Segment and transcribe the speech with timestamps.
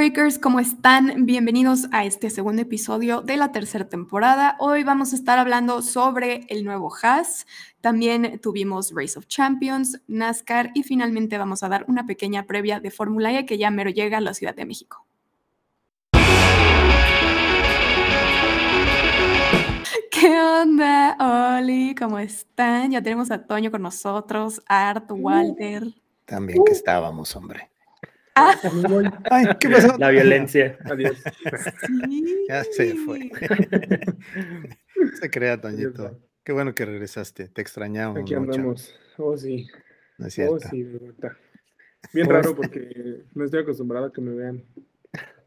[0.00, 1.26] Breakers, ¿cómo están?
[1.26, 4.56] Bienvenidos a este segundo episodio de la tercera temporada.
[4.58, 7.46] Hoy vamos a estar hablando sobre el nuevo Haas.
[7.82, 12.90] También tuvimos Race of Champions, NASCAR y finalmente vamos a dar una pequeña previa de
[12.90, 15.04] Fórmula E que ya mero llega a la Ciudad de México.
[20.10, 21.94] ¿Qué onda, Oli?
[21.94, 22.92] ¿Cómo están?
[22.92, 25.92] Ya tenemos a Toño con nosotros, Art, Walter.
[26.24, 27.70] También que estábamos, hombre.
[28.36, 28.54] Ah.
[29.30, 29.96] Ay, ¿qué pasó?
[29.98, 30.78] La violencia.
[30.84, 31.16] Adiós.
[31.86, 32.46] Sí.
[32.48, 33.30] Ya se fue.
[35.20, 36.18] se crea, Toñito.
[36.44, 37.48] Qué bueno que regresaste.
[37.48, 38.52] Te extrañamos Aquí mucho.
[38.52, 38.94] andamos.
[39.18, 39.66] Oh, sí.
[40.18, 41.32] No es Oh, sí, de verdad.
[42.12, 44.64] Bien raro porque no estoy acostumbrado a que me vean.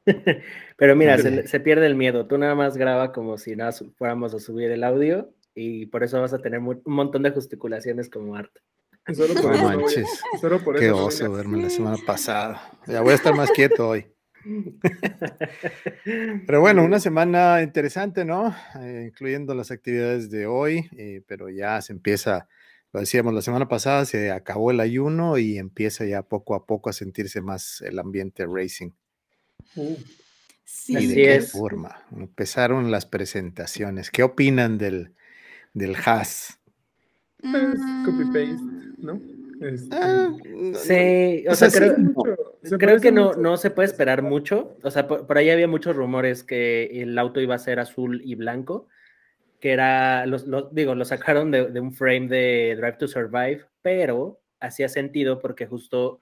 [0.78, 2.28] Pero mira, se, se pierde el miedo.
[2.28, 6.20] Tú nada más graba como si nada fuéramos a subir el audio y por eso
[6.22, 8.60] vas a tener un montón de gesticulaciones como arte.
[9.14, 10.08] Solo por No voy manches.
[10.42, 11.06] solo por Qué eso.
[11.06, 12.72] oso verme la semana pasada.
[12.88, 14.06] Ya voy a estar más quieto hoy.
[16.46, 18.54] Pero bueno, una semana interesante, ¿no?
[18.80, 22.48] Eh, incluyendo las actividades de hoy, eh, pero ya se empieza,
[22.92, 26.90] lo decíamos la semana pasada, se acabó el ayuno y empieza ya poco a poco
[26.90, 28.92] a sentirse más el ambiente racing.
[29.76, 29.96] Uh,
[30.66, 31.52] Sí, ¿Y Así de qué es.
[31.52, 32.04] forma?
[32.12, 34.10] Empezaron las presentaciones.
[34.10, 35.14] ¿Qué opinan del,
[35.74, 36.60] del Haas?
[37.40, 39.20] es copy paste, ¿no?
[39.62, 40.34] Este, Ah,
[40.76, 43.88] Sí, o sea, sea, creo, sí, mucho- se creo que no, mucho- no se puede
[43.88, 44.76] esperar mucho.
[44.84, 48.22] O sea, por, por ahí había muchos rumores que el auto iba a ser azul
[48.24, 48.88] y blanco,
[49.60, 53.66] que era, los, los- digo, lo sacaron de, de un frame de Drive to Survive,
[53.82, 56.22] pero hacía sentido porque justo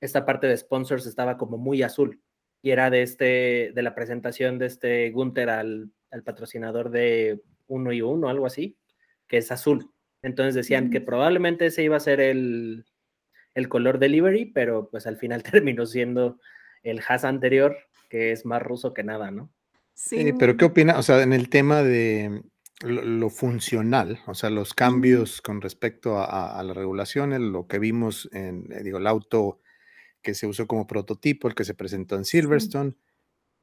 [0.00, 2.20] esta parte de sponsors estaba como muy azul
[2.62, 7.92] y era de este, de la presentación de este Gunther al, al patrocinador de uno
[7.92, 8.76] y uno, algo así,
[9.28, 9.90] que es azul.
[10.22, 12.86] Entonces decían que probablemente ese iba a ser el,
[13.54, 15.42] el color delivery, pero pues al final
[15.74, 16.38] terminó siendo
[16.82, 17.76] el Haas anterior,
[18.08, 19.52] que es más ruso que nada, ¿no?
[19.94, 20.16] Sí.
[20.28, 20.98] Eh, pero ¿qué opina?
[20.98, 22.42] O sea, en el tema de
[22.82, 27.66] lo, lo funcional, o sea, los cambios con respecto a, a- a las regulaciones, lo
[27.66, 29.60] que vimos en, eh, digo, el auto
[30.22, 32.94] que se usó como prototipo, el que se presentó en Silverstone,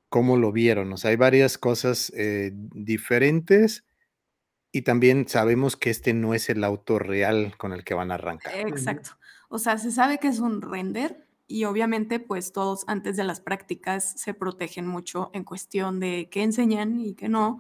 [0.09, 0.93] ¿cómo lo vieron?
[0.93, 3.85] O sea, hay varias cosas eh, diferentes
[4.77, 8.13] y también sabemos que este no es el auto real con el que van a
[8.13, 8.53] arrancar.
[8.55, 9.11] Exacto.
[9.49, 13.39] O sea, se sabe que es un render y obviamente pues todos antes de las
[13.41, 17.59] prácticas se protegen mucho en cuestión de qué enseñan y qué no,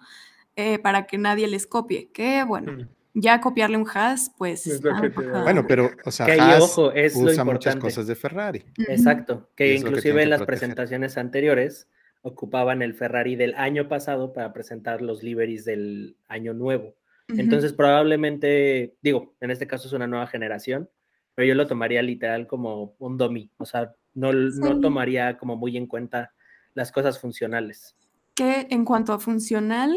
[0.55, 2.11] eh, para que nadie les copie.
[2.11, 2.87] Que bueno, Mm.
[3.15, 4.67] ya copiarle un has, pues...
[4.67, 5.09] Es lo ah, que.
[5.09, 7.79] Bueno, pero, o sea, Que ahí, Haas ojo, es lo usa muchas importante.
[7.79, 8.63] cosas de Ferrari.
[8.87, 10.59] Exacto, que es lo que inclusive tienen en que las proteger.
[10.59, 11.87] presentaciones anteriores
[12.21, 16.93] ocupaban el Ferrari del año pasado para presentar los liveries del año nuevo.
[17.27, 20.89] Entonces probablemente, digo, en este caso es una nueva generación,
[21.35, 25.77] pero yo lo tomaría literal como un dummy, o sea, no, no tomaría como muy
[25.77, 26.33] en cuenta
[26.73, 27.95] las cosas funcionales.
[28.33, 29.95] que en cuanto a funcional,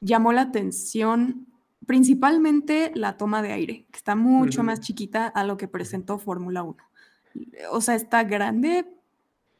[0.00, 1.46] llamó la atención
[1.86, 6.62] principalmente la toma de aire, que está mucho más chiquita a lo que presentó Fórmula
[6.62, 6.76] 1.
[7.70, 8.86] O sea, está grande,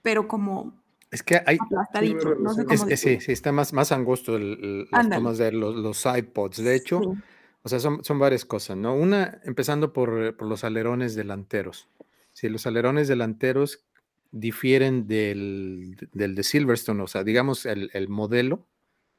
[0.02, 0.74] pero como
[1.14, 4.36] Es que hay, aplastadito, no sé Es- cómo es, sí, sí, está más, más angosto
[4.36, 6.62] el- el- tomas de los, los sidepods.
[6.62, 7.08] De hecho, Sí.
[7.62, 8.94] o sea, son, son varias cosas, ¿no?
[8.96, 11.88] Una, empezando por, por los alerones delanteros.
[12.32, 13.84] Si los alerones delanteros
[14.32, 18.66] difieren del, del de Silverstone, o sea, digamos el, el modelo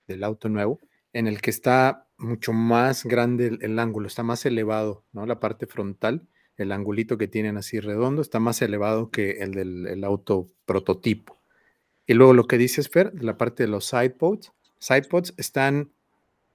[0.07, 0.79] del auto nuevo,
[1.13, 5.25] en el que está mucho más grande el, el ángulo, está más elevado, ¿no?
[5.25, 6.27] La parte frontal,
[6.57, 11.34] el angulito que tienen así redondo, está más elevado que el del el auto prototipo.
[12.07, 15.91] Y luego lo que dices, Fer, la parte de los sidepods, sidepods están,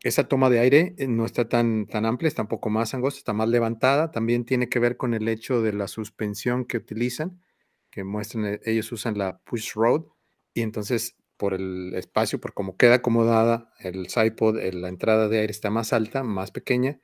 [0.02, 3.18] esa toma de aire eh, no está tan, tan amplia, está un poco más angosta,
[3.18, 4.10] está más levantada.
[4.12, 7.42] También tiene que ver con el hecho de la suspensión que utilizan,
[7.90, 10.04] que muestran, eh, ellos usan la push road,
[10.54, 15.40] y entonces por el espacio, por cómo queda acomodada el sidepod, eh, la entrada de
[15.40, 17.00] aire está más alta, más pequeña,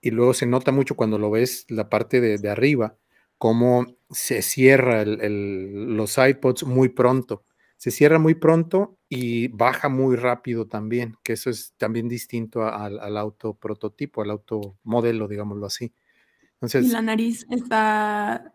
[0.00, 2.96] y luego se nota mucho cuando lo ves la parte de, de arriba,
[3.38, 7.44] cómo se cierra el- el- los sidepods muy pronto
[7.80, 12.84] se cierra muy pronto y baja muy rápido también, que eso es también distinto a-
[12.84, 15.86] al, al auto prototipo, al auto modelo, digámoslo así.
[15.86, 18.52] Y Entonces, la nariz está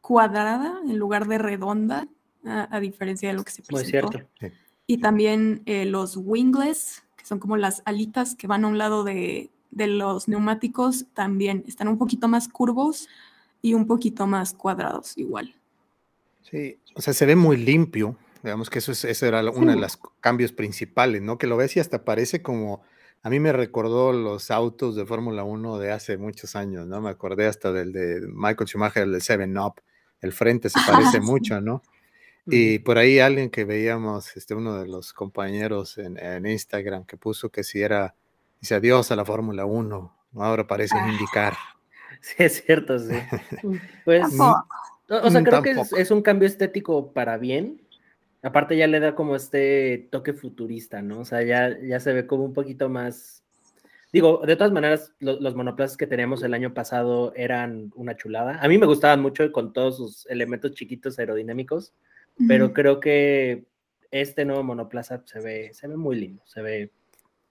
[0.00, 2.06] cuadrada en lugar de redonda,
[2.44, 4.10] a, a diferencia de lo que se Muy presentó.
[4.10, 4.28] cierto.
[4.86, 9.02] Y también eh, los wingless, que son como las alitas que van a un lado
[9.02, 13.08] de, de los neumáticos, también están un poquito más curvos
[13.60, 15.52] y un poquito más cuadrados igual.
[16.42, 19.78] sí, o sea, se ve muy limpio, digamos que eso, es, eso era uno de
[19.78, 21.38] los cambios principales, ¿no?
[21.38, 22.82] Que lo ves y hasta parece como,
[23.22, 27.00] a mí me recordó los autos de Fórmula 1 de hace muchos años, ¿no?
[27.00, 29.74] Me acordé hasta del de Michael Schumacher, el de Seven Up,
[30.20, 31.82] el frente se parece mucho, ¿no?
[32.50, 37.18] Y por ahí alguien que veíamos, este, uno de los compañeros en, en Instagram que
[37.18, 38.14] puso que si era,
[38.60, 41.08] dice adiós a la Fórmula 1, ahora parece Ah.
[41.10, 41.54] indicar.
[42.20, 43.14] Sí, es cierto, sí.
[44.04, 44.66] Pues, Tampoco.
[45.10, 45.96] o o sea, Mm, creo que es, tampoco.
[45.98, 47.80] es un cambio estético para bien.
[48.42, 51.20] Aparte ya le da como este toque futurista, ¿no?
[51.20, 53.42] O sea, ya, ya se ve como un poquito más...
[54.12, 58.58] Digo, de todas maneras, lo- los monoplazas que teníamos el año pasado eran una chulada.
[58.62, 61.92] A mí me gustaban mucho con todos sus elementos chiquitos aerodinámicos,
[62.46, 63.64] pero creo que
[64.10, 66.92] este nuevo monoplaza se ve, se ve muy lindo, se ve...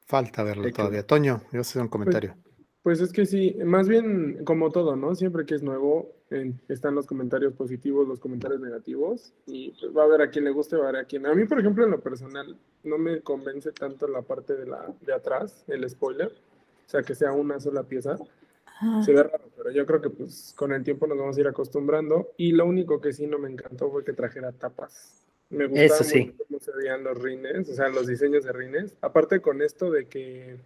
[0.05, 1.05] Falta verlo todavía.
[1.05, 2.35] Toño, yo sé un comentario.
[2.81, 5.13] Pues es que sí, más bien como todo, ¿no?
[5.13, 10.03] Siempre que es nuevo, en- están los comentarios positivos, los comentarios negativos, y pues va
[10.03, 11.25] a haber a quien le guste, va a haber a quien.
[11.25, 14.93] A mí, por ejemplo, en lo personal, no me convence tanto la parte de la
[15.01, 18.17] de atrás, el spoiler, o sea, que sea una sola pieza.
[18.65, 19.01] Ajá.
[19.03, 21.47] Se ve raro, pero yo creo que pues con el tiempo nos vamos a ir
[21.47, 22.29] acostumbrando.
[22.37, 25.25] Y lo único que sí no me encantó fue que trajera tapas.
[25.49, 26.25] Me gustaba Eso sí.
[26.25, 28.95] mucho cómo se veían los rines, o sea, los diseños de rines.
[29.01, 30.57] Aparte con esto de que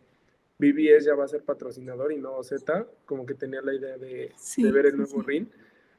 [0.61, 4.31] BBS ya va a ser patrocinador y no Z, como que tenía la idea de,
[4.37, 5.25] Sí, de ver el nuevo sí.
[5.27, 5.51] rin.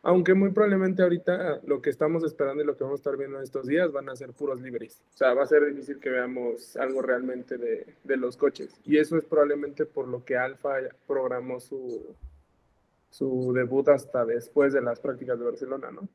[0.05, 3.41] Aunque muy probablemente ahorita lo que estamos esperando y lo que vamos a estar viendo
[3.41, 5.01] estos días van a ser puros libres.
[5.15, 8.81] O sea, va a ser difícil que veamos algo realmente de, de los coches.
[8.85, 10.75] Y eso es probablemente por lo que Alfa
[11.07, 12.17] programó su,
[13.11, 16.09] su debut hasta después de las prácticas de Barcelona, ¿no?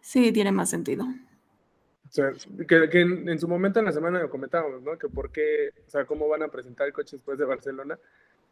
[0.00, 1.04] Sí, tiene más sentido.
[2.08, 2.32] O sea,
[2.66, 4.96] que, que en, en su momento en la semana lo comentábamos, ¿no?
[4.98, 7.98] Que por qué, o sea, cómo van a presentar el coche después de Barcelona.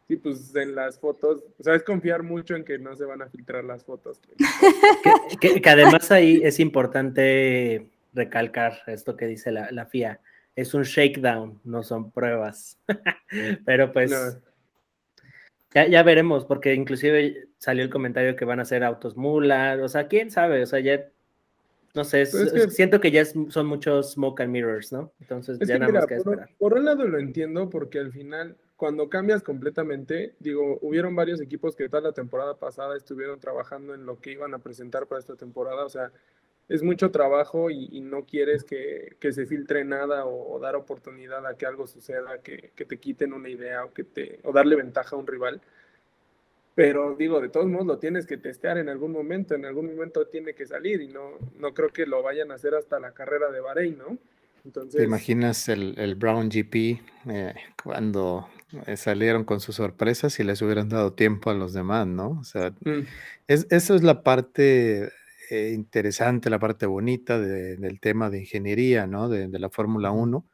[0.07, 3.21] Sí, pues en las fotos, o sea, es confiar mucho en que no se van
[3.21, 4.19] a filtrar las fotos.
[5.41, 10.19] Que, que- que además ahí es importante recalcar esto que dice la, la FIA.
[10.55, 12.77] Es un shakedown, no son pruebas.
[13.65, 14.39] Pero pues No.
[15.73, 19.77] ya, ya veremos, porque inclusive salió el comentario que van a ser autos mula.
[19.83, 21.05] O sea, quién sabe, o sea, ya
[21.97, 25.11] no sé, es- que- siento que ya es- son muchos smoke and mirrors, ¿no?
[25.19, 26.55] Entonces Es ya que nada mira, más que por, esperar.
[26.57, 31.75] por un lado lo entiendo porque al final, cuando cambias completamente, digo, hubieron varios equipos
[31.75, 35.35] que toda la temporada pasada estuvieron trabajando en lo que iban a presentar para esta
[35.35, 36.11] temporada, o sea,
[36.69, 40.75] es mucho trabajo y, y no quieres que, que se filtre nada o, o dar
[40.75, 44.51] oportunidad a que algo suceda, que, que te quiten una idea o, que te, o
[44.51, 45.61] darle ventaja a un rival.
[46.77, 50.27] Pero digo, de todos modos lo tienes que testear en algún momento, en algún momento
[50.27, 53.49] tiene que salir y no, no creo que lo vayan a hacer hasta la carrera
[53.49, 54.19] de Bahrein, ¿no?
[54.63, 57.01] Entonces, ¿Te imaginas el, el Brown GP
[57.31, 58.47] eh, cuando
[58.85, 62.37] eh, salieron con sus sorpresas y les hubieran dado tiempo a los demás, ¿no?
[62.39, 62.99] O sea, mm,
[63.47, 65.09] es, eso es la parte
[65.49, 69.29] eh, interesante, la parte bonita de- del tema de ingeniería, ¿no?
[69.29, 70.45] De, de la Fórmula 1,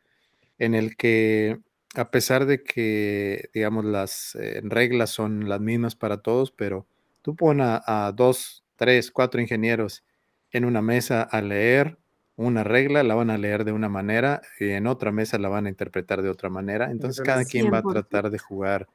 [0.58, 1.60] en el que
[1.94, 6.88] a pesar de que, digamos, las eh, reglas son las mismas para todos, pero
[7.22, 10.04] tú pones a, a dos, tres, cuatro ingenieros
[10.51, 11.98] en una mesa a leer
[12.36, 15.68] una regla, la van a leer de una manera y en otra mesa la van
[15.68, 16.90] a interpretar de otra manera.
[16.92, 17.88] Entonces cada quien va a 100%.
[17.88, 18.88] tratar de jugar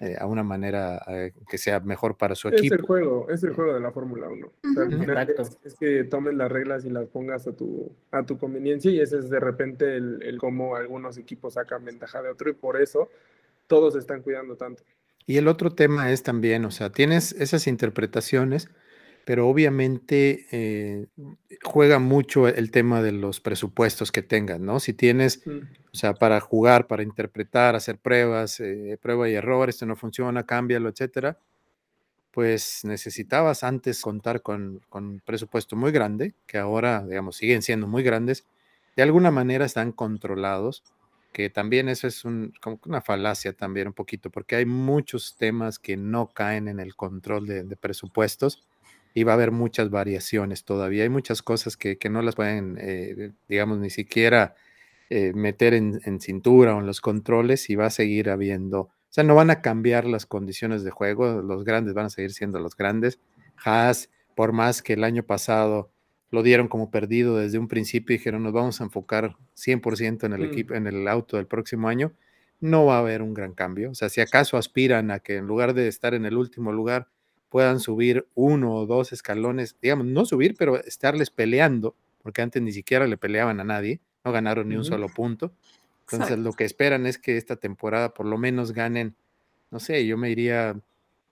[0.00, 2.86] eh, a una manera eh, que sea mejor para su Es el equipo.
[2.86, 4.46] juego, es el juego de la Fórmula 1.
[4.46, 4.98] O sea, al Ujú.
[5.00, 5.42] final Exacto.
[5.42, 9.00] es, es que tomes las reglas y las pongas a tu, a tu conveniencia y
[9.00, 12.80] ese es de repente el, el cómo algunos equipos sacan ventaja de otro y por
[12.80, 13.08] eso
[13.66, 14.82] todos se están cuidando tanto.
[15.26, 18.68] Y el otro tema es también, o sea, tienes esas interpretaciones,
[19.24, 21.06] pero obviamente eh,
[21.62, 24.80] juega mucho el tema de los presupuestos que tengas, ¿no?
[24.80, 25.58] Si tienes, Mm.
[25.92, 30.44] o sea, para jugar, para interpretar, hacer pruebas, eh, prueba y error, esto no funciona,
[30.46, 31.38] cámbialo, etcétera,
[32.32, 37.86] pues necesitabas antes contar con, con un presupuesto muy grande, que ahora, digamos, siguen siendo
[37.88, 38.46] muy grandes,
[38.96, 40.84] de alguna manera están controlados,
[41.32, 45.78] que también eso es un, como una falacia también un poquito, porque hay muchos temas
[45.78, 48.62] que no caen en el control de, de presupuestos
[49.14, 51.02] y va a haber muchas variaciones todavía.
[51.04, 54.54] Hay muchas cosas que, que no las pueden, eh, digamos, ni siquiera
[55.10, 58.92] eh, meter en, en cintura o en los controles y va a seguir habiendo, o
[59.08, 62.60] sea, no van a cambiar las condiciones de juego, los grandes van a seguir siendo
[62.60, 63.18] los grandes.
[63.64, 65.90] Haas, por más que el año pasado
[66.30, 70.32] lo dieron como perdido desde un principio y dijeron nos vamos a enfocar 100% en
[70.34, 70.44] el Mm.
[70.44, 72.12] equipo, en el auto del próximo año,
[72.60, 73.90] no va a haber un gran cambio.
[73.90, 77.08] O sea, si acaso aspiran a que en lugar de estar en el último lugar
[77.50, 82.72] puedan subir uno o dos escalones, digamos, no subir, pero estarles peleando, porque antes ni
[82.72, 85.52] siquiera le peleaban a nadie, no ganaron ni un solo punto.
[86.02, 86.42] Entonces, Exacto.
[86.42, 89.14] lo que esperan es que esta temporada por lo menos ganen,
[89.70, 90.80] no sé, yo me iría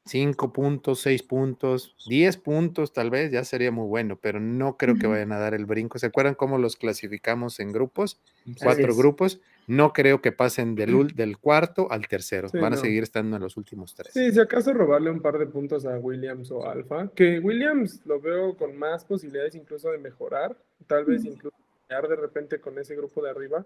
[0.08, 4.96] 5 puntos, 6 puntos, 10 puntos tal vez, ya sería muy bueno, pero no creo
[4.96, 5.98] que vayan a dar el brinco.
[5.98, 8.20] ¿Se acuerdan cómo los clasificamos en grupos?
[8.62, 9.40] Cuatro grupos.
[9.66, 12.48] No creo que pasen del, del cuarto al tercero.
[12.48, 12.82] Sí, Van a no.
[12.82, 14.12] seguir estando en los últimos tres.
[14.12, 18.18] Sí, si acaso robarle un par de puntos a Williams o Alfa, que Williams lo
[18.18, 21.54] veo con más posibilidades incluso de mejorar, tal vez incluso
[21.88, 23.64] de repente con ese grupo de arriba,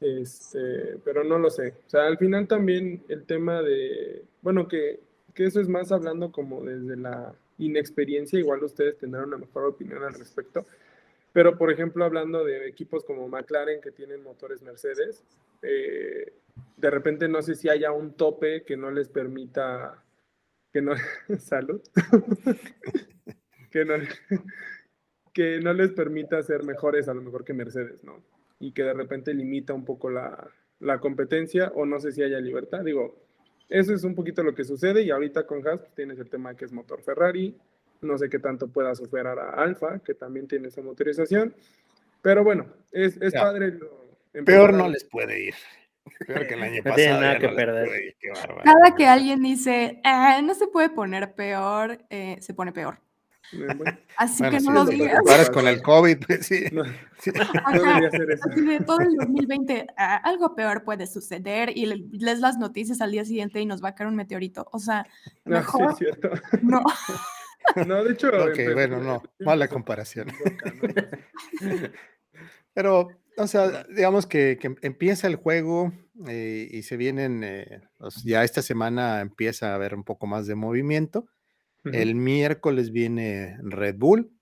[0.00, 1.74] este, pero no lo sé.
[1.86, 5.00] O sea, al final también el tema de, bueno, que,
[5.34, 10.02] que eso es más hablando como desde la inexperiencia, igual ustedes tendrán una mejor opinión
[10.02, 10.66] al respecto.
[11.32, 15.22] Pero, por ejemplo, hablando de equipos como McLaren que tienen motores Mercedes,
[15.62, 16.32] eh,
[16.76, 20.02] de repente no sé si haya un tope que no les permita,
[20.72, 20.92] que no,
[21.38, 21.80] salud,
[23.70, 23.94] que no,
[25.32, 28.24] que no les permita ser mejores a lo mejor que Mercedes, ¿no?
[28.58, 32.40] Y que de repente limita un poco la, la competencia o no sé si haya
[32.40, 32.82] libertad.
[32.84, 33.29] Digo,
[33.70, 36.54] eso es un poquito lo que sucede y ahorita con Haas pues, tienes el tema
[36.54, 37.56] que es motor Ferrari,
[38.02, 41.54] no sé qué tanto pueda superar a Alfa, que también tiene esa motorización,
[42.22, 43.40] pero bueno, es, es Ya.
[43.42, 43.72] padre.
[43.72, 44.00] lo-
[44.44, 45.54] Peor no les puede ir.
[46.26, 46.96] Peor que el año No pasado.
[46.96, 47.86] tienen nada ya que no les perder.
[47.86, 48.62] puede ir, qué bárbaro.
[48.64, 52.98] Cada que alguien dice, "Ah, no se puede poner peor, eh, se pone peor.
[53.52, 53.58] Eh,
[54.16, 55.16] Así Bueno, que sí, no lo digas.
[55.18, 56.64] comparas con el COVID, pues sí.
[56.72, 56.84] no,
[57.18, 57.30] Sí.
[57.38, 57.72] Ajá.
[57.74, 58.48] no debería ser eso.
[58.50, 63.00] Así de todo el 2020, "Ah, algo peor puede suceder y le- lees las noticias
[63.00, 64.66] al día siguiente y nos va a caer un meteorito.
[64.72, 65.04] O sea,
[65.44, 66.30] No, sí, mejor es cierto.
[66.62, 66.82] no.
[67.86, 68.28] No, de hecho.
[68.28, 70.28] Ok, empezó- bueno, no, empezó mala comparación.
[72.74, 75.92] Pero, o sea, digamos que, que empieza el juego
[76.28, 80.46] eh, y se vienen, eh, los- ya esta semana empieza a haber un poco más
[80.46, 81.26] de movimiento.
[81.84, 84.32] El miércoles viene Red Bull.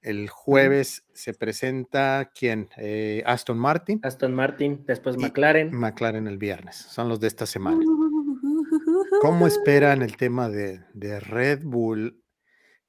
[0.00, 2.68] El jueves se presenta, ¿quién?
[2.76, 4.00] Eh, Aston Martin.
[4.02, 5.74] Aston Martin, después Y- McLaren.
[5.74, 6.76] McLaren el viernes.
[6.76, 7.84] Son los de esta semana.
[9.20, 12.22] ¿Cómo esperan el tema de, de Red Bull?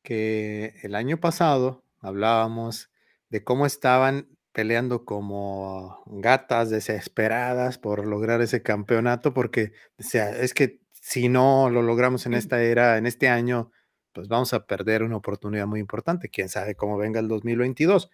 [0.04, 2.90] Que el año pasado hablábamos
[3.30, 10.54] de cómo estaban peleando como gatas desesperadas por lograr ese campeonato, porque, o sea, es
[10.54, 13.72] que si no lo logramos en esta era, en este año,
[14.13, 16.30] pues vamos a perder una oportunidad muy importante.
[16.30, 18.12] Quién sabe cómo venga el 2022.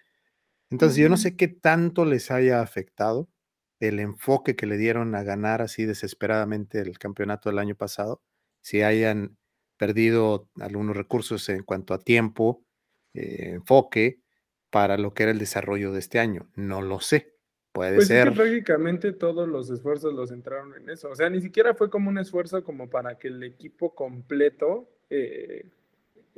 [0.70, 3.30] Entonces, yo no sé qué tanto les haya afectado
[3.82, 8.22] el enfoque que le dieron a ganar así desesperadamente el campeonato del año pasado,
[8.62, 9.38] si hayan
[9.76, 12.64] perdido algunos recursos en cuanto a tiempo,
[13.14, 14.22] eh, enfoque
[14.70, 16.50] para lo que era el desarrollo de este año.
[16.56, 17.35] No lo sé.
[17.76, 18.30] Puede Pues es ser.
[18.30, 21.10] que prácticamente todos los esfuerzos los centraron en eso.
[21.10, 25.66] O sea, ni siquiera fue como un esfuerzo como para que el equipo completo, eh,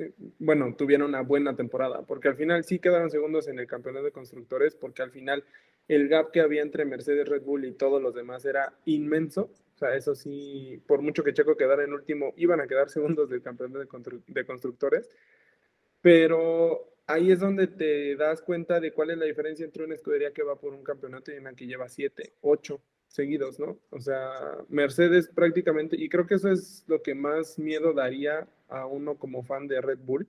[0.00, 4.04] eh, bueno, tuviera una buena temporada, porque al final sí quedaron segundos en el campeonato
[4.06, 5.44] de constructores, porque al final
[5.86, 9.42] el gap que había entre Mercedes, Red Bull y todos los demás era inmenso.
[9.76, 13.30] O sea, eso sí, por mucho que Checo quedara en último, iban a quedar segundos
[13.30, 15.08] del campeonato de, constru- de constructores.
[16.00, 20.32] Pero ahí es donde te das cuenta de cuál es la diferencia entre una escudería
[20.32, 23.78] que va por un campeonato y una que lleva siete, ocho seguidos, ¿no?
[23.90, 28.86] O sea, Mercedes prácticamente, y creo que eso es lo que más miedo daría a
[28.86, 30.28] uno como fan de Red Bull,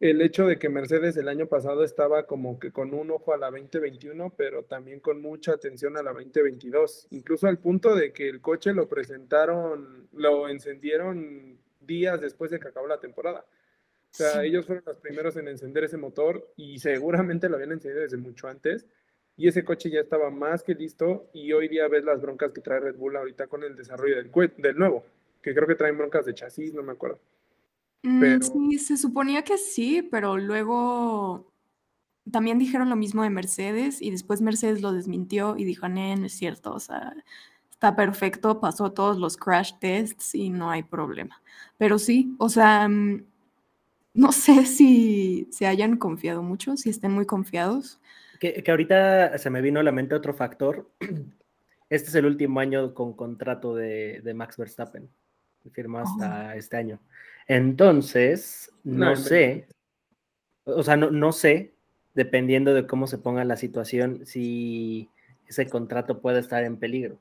[0.00, 3.36] el hecho de que Mercedes el año pasado estaba como que con un ojo a
[3.36, 8.28] la 2021, pero también con mucha atención a la 2022, incluso al punto de que
[8.28, 13.44] el coche lo presentaron, lo encendieron días después de que acabó la temporada.
[14.14, 14.46] O sea, Sí.
[14.46, 18.46] ellos fueron los primeros en encender ese motor y seguramente lo habían encendido desde mucho
[18.46, 18.86] antes.
[19.36, 22.60] Y ese coche ya estaba más que listo y hoy día ves las broncas que
[22.60, 25.04] trae Red Bull ahorita con el desarrollo del, del nuevo,
[25.42, 27.18] que creo que traen broncas de chasis, no me acuerdo.
[28.04, 31.50] Mm, Pero- Sí, se suponía que sí, pero luego
[32.30, 36.26] también dijeron lo mismo de Mercedes y después Mercedes lo desmintió y dijo, no, no
[36.26, 37.12] es cierto, o sea,
[37.72, 41.42] está perfecto, pasó todos los crash tests y no hay problema.
[41.76, 43.24] Pero sí, o sea, mm,
[44.14, 48.00] no sé si se hayan confiado mucho, si estén muy confiados.
[48.40, 50.90] Que, que ahorita se me vino a la mente otro factor.
[51.90, 55.08] Este es el último año con contrato de, de Max Verstappen.
[55.70, 56.98] Firmó hasta este año.
[57.46, 59.68] Entonces, no, No, sé,
[60.64, 61.74] o sea, no, no sé,
[62.14, 65.10] dependiendo de cómo se ponga la situación, si
[65.46, 67.20] ese contrato puede estar en peligro.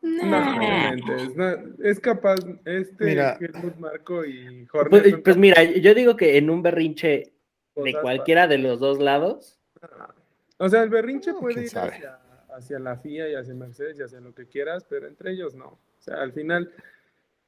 [0.00, 1.54] No, Nah.
[1.82, 3.38] es capaz, este Mira.
[3.78, 7.32] Marco y Pues, pues mira, yo digo que en un berrinche
[7.76, 10.14] de cualquiera de los dos lados, para-
[10.58, 12.18] O sea, el berrinche No, puede ir hacia,
[12.50, 15.66] hacia la FIA y hacia Mercedes y hacia lo que quieras, pero entre ellos no.
[15.66, 16.72] O sea, al final,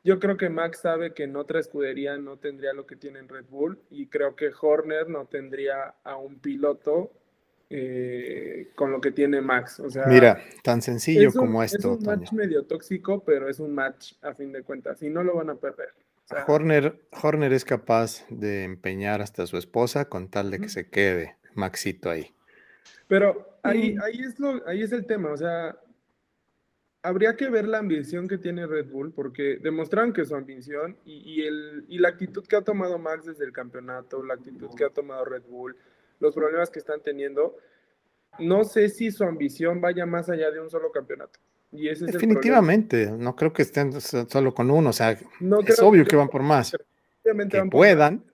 [0.04, 3.28] yo creo que Max sabe que en otra escudería no tendría lo que tiene en
[3.28, 7.12] Red Bull y creo que Horner no tendría a un piloto
[7.70, 9.80] eh, con lo que tiene Max.
[9.80, 12.16] O sea, Mira, tan sencillo es un, como es esto, un Toño.
[12.18, 15.50] match medio tóxico, pero es un match a fin de cuentas y no lo van
[15.50, 15.88] a perder.
[16.24, 20.60] O sea, Horner, Horner es capaz de empeñar hasta a su esposa con tal de
[20.60, 22.34] que se quede Maxito ahí.
[23.08, 23.98] Pero ahí, Sí.
[24.04, 25.76] ahí, es lo, ahí es el tema, o sea,
[27.02, 31.18] habría que ver la ambición que tiene Red Bull, porque demostraron que su ambición y,
[31.34, 34.84] y el, y la actitud que ha tomado Max desde el campeonato, la actitud que
[34.84, 35.76] ha tomado Red Bull,
[36.20, 37.56] los problemas que están teniendo,
[38.38, 41.38] no sé si su ambición vaya más allá de un solo campeonato.
[41.72, 42.12] Y ese es el.
[42.14, 46.16] Definitivamente, no creo que estén so- solo con uno, o sea, No es obvio que
[46.16, 46.72] van por más.
[47.24, 48.24] Que puedan,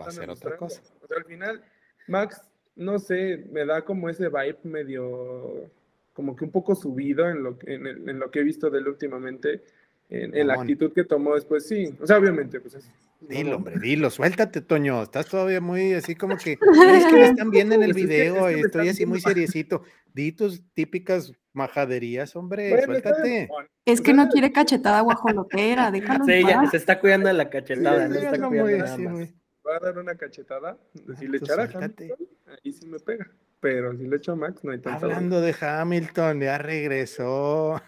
[0.00, 0.80] va a ser otra cosa.
[1.02, 1.62] O sea, al final,
[2.06, 2.40] Max,
[2.76, 5.70] no sé, me da como ese vibe medio,
[6.12, 8.70] como que un poco subido en lo, que- en, el- en lo que he visto
[8.70, 9.62] de él últimamente,
[10.10, 10.64] en, en la Mamón.
[10.70, 11.96] actitud que tomó después, sí.
[12.00, 12.88] O sea, obviamente, pues es.
[13.28, 15.02] Dilo, hombre, dilo, suéltate, Toño.
[15.02, 16.58] Estás todavía muy así como que.
[16.80, 18.88] "Ay, Es que me están viendo en el Pues es que- video es que estoy
[18.88, 19.28] así muy viendo".
[19.30, 19.82] seriecito.
[20.12, 23.48] Di tus típicas majaderías, hombre, Bueno, suéltate.
[23.84, 26.24] Es o que no quiere cachetada guajolotera, déjalo.
[26.24, 26.70] Sí, ya paz.
[26.72, 29.12] se está cuidando de la cachetada, Sí, no sí, está cuidando muy nada más.
[29.12, 29.34] muy-
[29.66, 30.76] Va a dar una cachetada.
[31.18, 33.26] Si le echara ahí sí me pega.
[33.64, 35.06] Pero si le echo a Max, no hay tanto.
[35.06, 37.80] Hablando de Hamilton, ya regresó.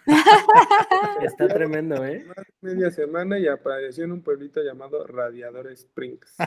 [1.21, 2.25] Está tremendo, ¿eh?
[2.62, 6.35] Media semana y apareció en un pueblito llamado Radiador Springs.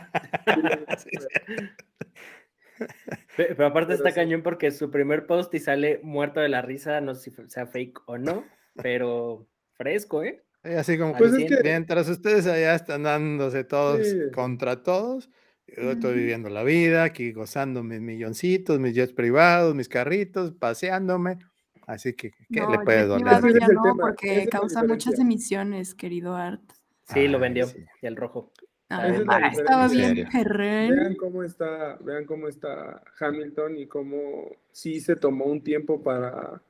[3.37, 4.15] Pe- Pero aparte Pero está sí.
[4.15, 7.67] cañón porque su primer post y sale muerto de la risa, no sé si sea
[7.67, 8.45] fake o no,
[8.81, 10.41] pero fresco, ¿eh?
[10.63, 14.31] Así como Pues que es que- mientras ustedes allá están dándose todos Sí.
[14.33, 15.29] contra todos,
[15.75, 21.39] yo estoy viviendo la vida, aquí gozando mis milloncitos, mis jets privados, mis carritos, paseándome.
[21.87, 23.25] Así que, ¿qué No, le puede doler?
[23.59, 26.61] ya el no, porque causa muchas emisiones, querido Art.
[27.03, 27.83] Sí, lo vendió, sí.
[28.01, 28.51] y el rojo.
[28.89, 29.19] Ah, es
[29.57, 30.27] estaba bien.
[30.31, 36.61] Vean cómo está, vean cómo está Hamilton y cómo sí se tomó un tiempo para,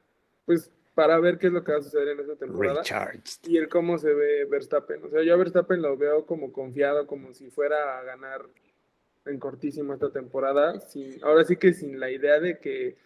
[0.46, 2.82] pues, para ver qué es lo que va a suceder en esta temporada.
[2.82, 3.24] Recharged.
[3.48, 5.03] Y el cómo se ve Verstappen.
[5.06, 8.41] O sea, yo a Verstappen lo veo como confiado, como si fuera a ganar
[9.25, 10.79] en cortísimo esta temporada.
[10.79, 12.97] Sin, ahora sí que sin la idea de que,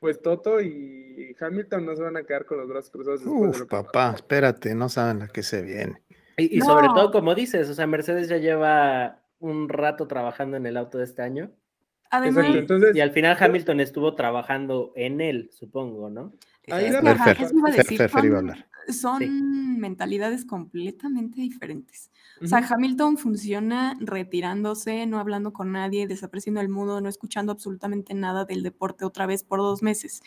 [0.00, 3.62] pues, Toto y Hamilton no se van a quedar con los brazos cruzados después de
[3.62, 6.02] Uf, papá, espérate, no saben la que se viene.
[6.36, 10.66] Y, y sobre todo, como dices, o sea, Mercedes ya lleva un rato trabajando en
[10.66, 11.50] el auto de este año.
[12.10, 16.32] Además, Exacto, entonces, Y al final Hamilton estuvo trabajando en él, supongo, ¿no?
[16.68, 18.68] Ahí es la ajá, Fer, eso iba a decir, Fer, Fer iba a son- hablar.
[18.88, 19.28] son Sí.
[19.78, 22.10] mentalidades completamente diferentes.
[22.42, 22.58] O sea.
[22.58, 28.62] Hamilton funciona retirándose, no hablando con nadie, desapareciendo del mundo, no escuchando absolutamente nada del
[28.62, 30.22] deporte otra vez por dos meses.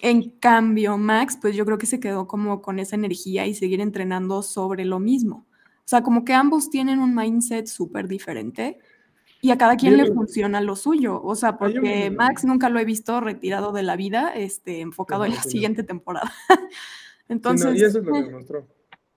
[0.00, 3.80] En cambio, Max, pues yo creo que se quedó como con esa energía y seguir
[3.80, 5.46] entrenando sobre lo mismo.
[5.80, 8.78] O sea, como que ambos tienen un mindset súper diferente
[9.40, 11.22] y a cada quien le funciona lo suyo.
[11.22, 15.32] O sea, porque Max nunca lo he visto retirado de la vida, este, enfocado en
[15.32, 15.50] la no.
[15.50, 16.32] siguiente temporada.
[17.28, 18.66] Sí, Entonces, y eso es lo que eh, demostró.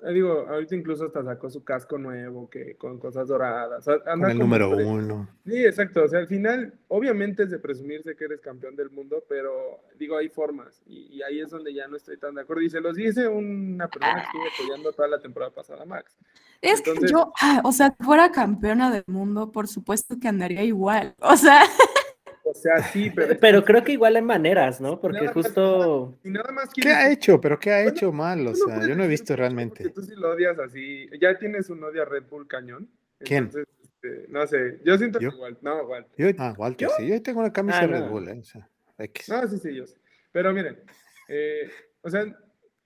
[0.04, 3.88] Eh, digo, ahorita incluso hasta sacó su casco nuevo, que con cosas doradas.
[3.88, 5.30] o sea, Con el número pre- uno.
[5.46, 6.04] Sí, exacto.
[6.04, 10.18] O sea, al final, obviamente es de presumirse que eres campeón del mundo, pero digo,
[10.18, 10.82] hay formas.
[10.88, 12.64] Y, y ahí es donde ya no estoy tan de acuerdo.
[12.64, 16.18] Y se los dice una persona que estuvo apoyando toda la temporada pasada, Max.
[16.62, 20.64] Es que yo, ah, o sea, si fuera campeona del mundo, por supuesto que andaría
[20.64, 21.16] igual.
[21.20, 21.62] O sea,
[22.44, 23.38] O sea, sí, pero.
[23.40, 25.00] Pero creo que igual hay maneras, ¿no?
[25.00, 26.18] Porque Nada más- justo...
[26.24, 27.40] Y nada más ¿Qué ha hecho?
[27.40, 28.40] ¿Pero qué ha Bueno, hecho mal?
[28.42, 29.90] O no sea, puedes yo no he visto realmente.
[29.90, 31.08] Tú sí lo odias así.
[31.20, 32.90] Ya tienes un odio a Red Bull cañón.
[33.20, 33.46] ¿Quién?
[33.46, 34.80] Entonces, este, no sé.
[34.84, 35.30] Yo siento ¿Yo?
[35.30, 35.58] que igual.
[35.62, 36.08] No, igual.
[36.18, 38.10] Yo, ah, Walter, sí, yo tengo una camisa Ah, de Red no.
[38.10, 39.30] Bull, eh, o sea, X.
[39.30, 39.98] No, sí, sí, yo sé.
[40.32, 40.80] Pero miren,
[41.28, 41.70] eh,
[42.02, 42.26] o sea,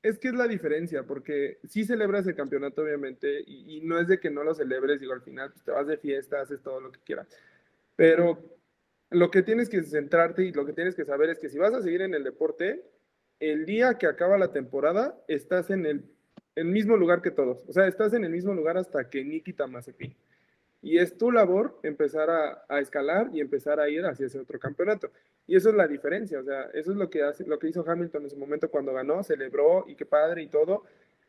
[0.01, 4.07] es que es la diferencia, porque sí celebras el campeonato, obviamente, y, y no es
[4.07, 6.79] de que no lo celebres, digo, al final pues, te vas de fiesta, haces todo
[6.81, 7.27] lo que quieras.
[7.95, 8.54] Pero
[9.15, 11.73] lo que tienes que centrarte y lo que tienes que saber es que si vas
[11.73, 12.83] a seguir en el deporte,
[13.39, 16.05] el día que acaba la temporada, estás en el,
[16.55, 17.63] el mismo lugar que todos.
[17.67, 20.15] O sea, estás en el mismo lugar hasta que Nikita Mazepin.
[20.81, 24.59] Y es tu labor empezar a, a escalar y empezar a ir hacia ese otro
[24.59, 25.09] campeonato.
[25.47, 27.83] Y eso es la diferencia, o sea, eso es lo que, hace, lo que hizo
[27.87, 30.83] Hamilton en su momento cuando ganó, celebró y qué padre y todo,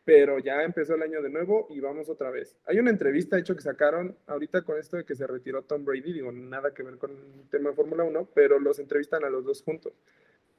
[0.06, 2.56] pero ya empezó el año de nuevo y vamos otra vez.
[2.66, 6.12] Hay una entrevista, hecho, que sacaron ahorita con esto de que se retiró Tom Brady,
[6.12, 9.44] digo, nada que ver con el tema de Fórmula 1, pero los entrevistan a los
[9.44, 9.92] dos juntos,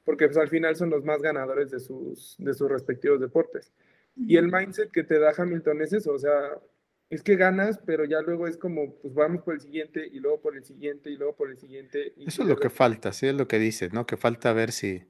[0.04, 3.72] porque pues al final son los más ganadores de sus, de sus respectivos deportes.
[4.16, 6.60] Y el mindset que te da Hamilton es eso, o sea,
[7.08, 10.42] es que ganas, pero ya luego es como, pues vamos por el siguiente y luego
[10.42, 12.12] por el siguiente y luego por el siguiente.
[12.18, 14.04] y Eso es lo que falta, sí, es lo que dices, ¿no?
[14.04, 15.04] Que falta ver si,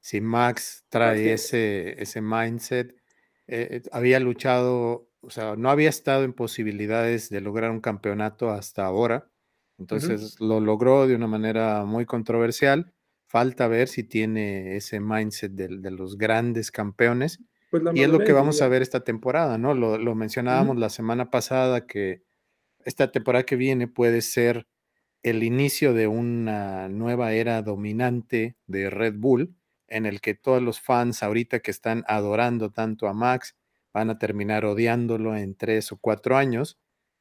[0.00, 1.44] si Max trae es.
[1.44, 3.01] ese, ese mindset.
[3.46, 8.50] Eh, eh, había luchado, o sea, no había estado en posibilidades de lograr un campeonato
[8.50, 9.30] hasta ahora.
[9.78, 12.92] Entonces lo logró de una manera muy controversial.
[13.26, 17.40] Falta ver si tiene ese mindset de, de los grandes campeones.
[17.70, 19.74] Pues Y es lo que vamos a ver esta temporada, ¿no?
[19.74, 22.22] Lo, lo mencionábamos la semana pasada que
[22.84, 24.66] esta temporada que viene puede ser
[25.22, 29.56] el inicio de una nueva era dominante de Red Bull,
[29.92, 33.56] en el que todos los fans ahorita que están adorando tanto a Max
[33.92, 36.78] van a terminar odiándolo en tres o cuatro años,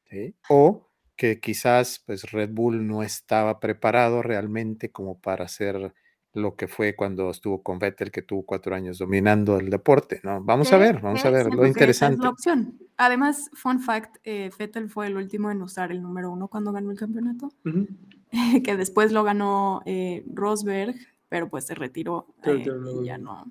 [0.09, 0.35] ¿sí?
[0.49, 5.93] O que quizás pues Red Bull no estaba preparado realmente como para hacer
[6.33, 10.41] lo que fue cuando estuvo con Vettel, que tuvo cuatro años dominando el deporte, ¿no?
[10.41, 12.15] Vamos a ver, vamos a ver, lo interesante.
[12.15, 12.79] Es la opción.
[12.97, 16.91] Además, fun fact, eh, Vettel fue el último en usar el número uno cuando ganó
[16.91, 17.51] el campeonato,
[18.63, 20.95] que después lo ganó eh, Rosberg,
[21.31, 22.61] pero pues se retiró eh,
[23.01, 23.49] y ya no.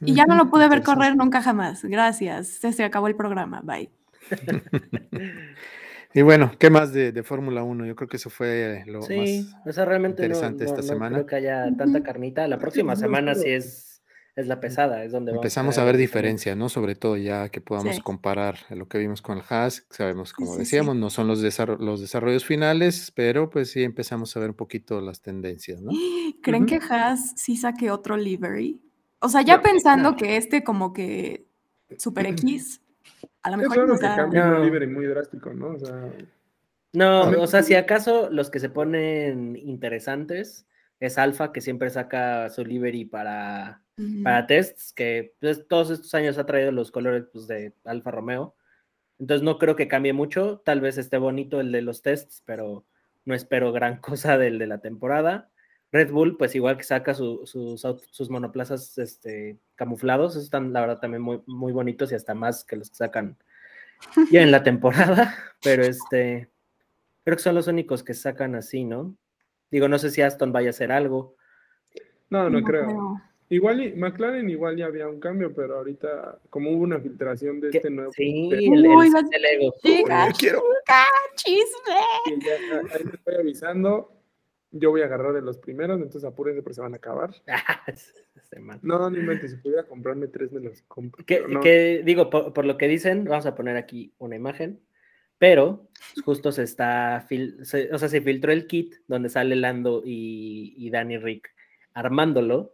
[0.00, 1.84] Y ya no lo pude ver correr nunca jamás.
[1.84, 2.48] Gracias.
[2.48, 3.60] Se, se acabó el programa.
[3.62, 3.90] Bye.
[6.14, 7.84] Y bueno, ¿qué más de, de Fórmula 1?
[7.84, 9.66] Yo creo que eso fue lo Sí, más...
[9.66, 11.16] o sea, realmente no, interesante no- esta no semana.
[11.16, 12.48] creo que haya tanta carnita.
[12.48, 13.95] La próxima no, semana sí es,
[14.36, 16.10] es la pesada, es donde vamos Empezamos a ver ver los cambios.
[16.10, 16.68] diferencias, ¿no?
[16.68, 18.02] Sobre todo ya que podamos Sí.
[18.02, 20.58] comparar lo que vimos con el Haas, sabemos, como sí, sí.
[20.60, 24.56] decíamos, no son los, desarro- los desarrollos finales, pero pues sí empezamos a ver un
[24.56, 25.90] poquito las tendencias, ¿no?
[26.42, 28.80] ¿Creen que Haas sí saque otro livery?
[29.20, 30.16] O sea, ya No, pensando no.
[30.16, 31.46] que este como que
[31.96, 32.82] Super X,
[33.42, 34.06] a lo Es mejor nos que
[34.38, 34.58] No.
[34.58, 35.68] un livery muy drástico, ¿no?
[35.70, 36.12] O sea,
[36.92, 40.66] No, A o sea, si acaso los que se ponen interesantes
[41.00, 44.22] es Alfa, que siempre saca su livery para, Ujú.
[44.22, 48.54] para tests, que pues, todos estos años ha traído los colores pues, de Alfa Romeo.
[49.18, 50.60] Entonces no creo que cambie mucho.
[50.64, 52.84] Tal vez esté bonito el de los tests, pero
[53.24, 55.50] no espero gran cosa del de la temporada.
[55.92, 57.80] Red Bull, pues igual que saca su- sus,
[58.10, 62.76] sus monoplazas este, camuflados, están la verdad también muy, muy bonitos y hasta más que
[62.76, 63.36] los que sacan
[64.30, 66.50] ya en la temporada, pero este,
[67.24, 69.16] creo que son los únicos que sacan así, ¿no?
[69.70, 71.36] Digo, no sé si Aston vaya a hacer algo.
[72.30, 72.84] no, no, No creo.
[72.86, 73.20] creo.
[73.48, 77.68] Igual y McLaren igual ya había un cambio, pero ahorita, como hubo una filtración de
[77.70, 78.10] este nuevo.
[78.12, 79.74] sí, de- el, Uy, ego.
[79.82, 81.04] Chica, quiero- chica,
[81.36, 82.40] chisme.
[82.44, 84.12] ya, ahí les estoy avisando.
[84.72, 87.30] Yo voy a agarrar de los primeros, entonces apúrense porque se van a acabar.
[88.60, 88.78] Man.
[88.82, 91.24] No, no inventes, si pudiera comprarme tres me los compro.
[91.24, 91.60] Que, pero no.
[91.60, 94.80] que, digo, por, por lo que dicen, vamos a poner aquí una imagen,
[95.38, 95.88] pero
[96.24, 100.74] justo se está, fil- se- o sea, se filtró el kit donde sale Lando y,
[100.76, 101.50] y Danny Rick
[101.94, 102.72] armándolo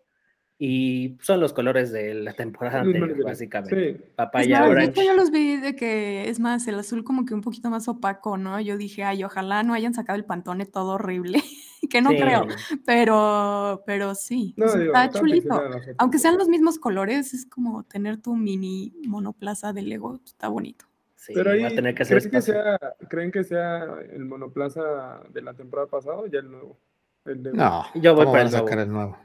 [0.59, 3.95] y son los colores de la temporada anterior, básicamente.
[3.99, 5.05] Sí, Papaya más, orange.
[5.07, 8.37] yo los vi de que, es más, el azul como que un poquito más opaco,
[8.37, 8.61] ¿no?
[8.61, 11.43] Yo dije, ay, ojalá no hayan sacado el pantone todo horrible,
[11.91, 12.47] que no Sí, creo,
[12.87, 15.63] pero, pero sí, o no, sea, digo, está está chulito.
[15.99, 20.85] Aunque sean los mismos colores, es como tener tu mini monoplaza de Lego, está bonito.
[21.25, 24.25] Sí, Pero ahí, va a tener que hacer ¿creen que, sea, ¿creen que sea el
[24.25, 26.81] monoplaza de la temporada pasada o ya el nuevo?
[27.25, 28.67] El de- No, Yo voy ¿cómo para el nuevo.
[28.67, 29.17] sacar el nuevo?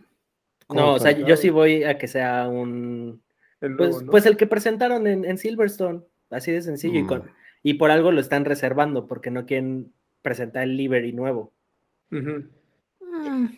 [0.68, 3.24] ¿Cómo No, o sea, yo sí voy a que sea un...
[3.62, 4.12] el nuevo, Pues, ¿no?
[4.12, 7.08] pues el que presentaron en, en Silverstone, así de sencillo, y, Mm.
[7.08, 7.32] con-
[7.64, 11.52] y por algo lo están reservando, porque no quieren presentar el livery nuevo.
[12.12, 12.22] Mm,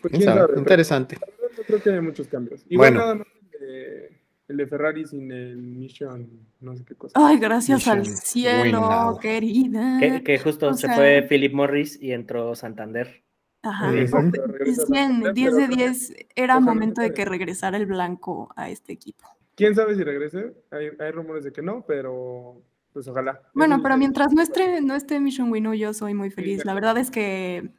[0.12, 1.18] quién sabe, sabe, pero- Interesante.
[1.58, 2.64] Yo creo que hay muchos cambios.
[2.70, 3.00] Igual Bueno.
[3.00, 3.26] nada más
[3.60, 4.18] de,
[4.50, 6.28] el de Ferrari sin el Mission,
[6.60, 7.12] no sé qué cosa.
[7.16, 9.98] Ay, gracias al cielo, querida.
[10.00, 13.22] Que, que justo o se sea- fue Philip Morris y entró Santander.
[13.62, 13.90] Ajá.
[13.90, 14.02] Sí, Ujú.
[14.02, 17.86] exacto, regresa a 100, Santander, 10 de pero 10, era momento de que regresara el
[17.86, 19.26] blanco a este equipo.
[19.54, 20.54] ¿Quién sabe si regrese?
[20.70, 23.40] Hay, hay rumores de que no, pero pues ojalá.
[23.54, 26.64] Bueno, pero mientras no esté, no esté Mission Winnow, yo soy muy feliz.
[26.64, 27.70] La verdad es que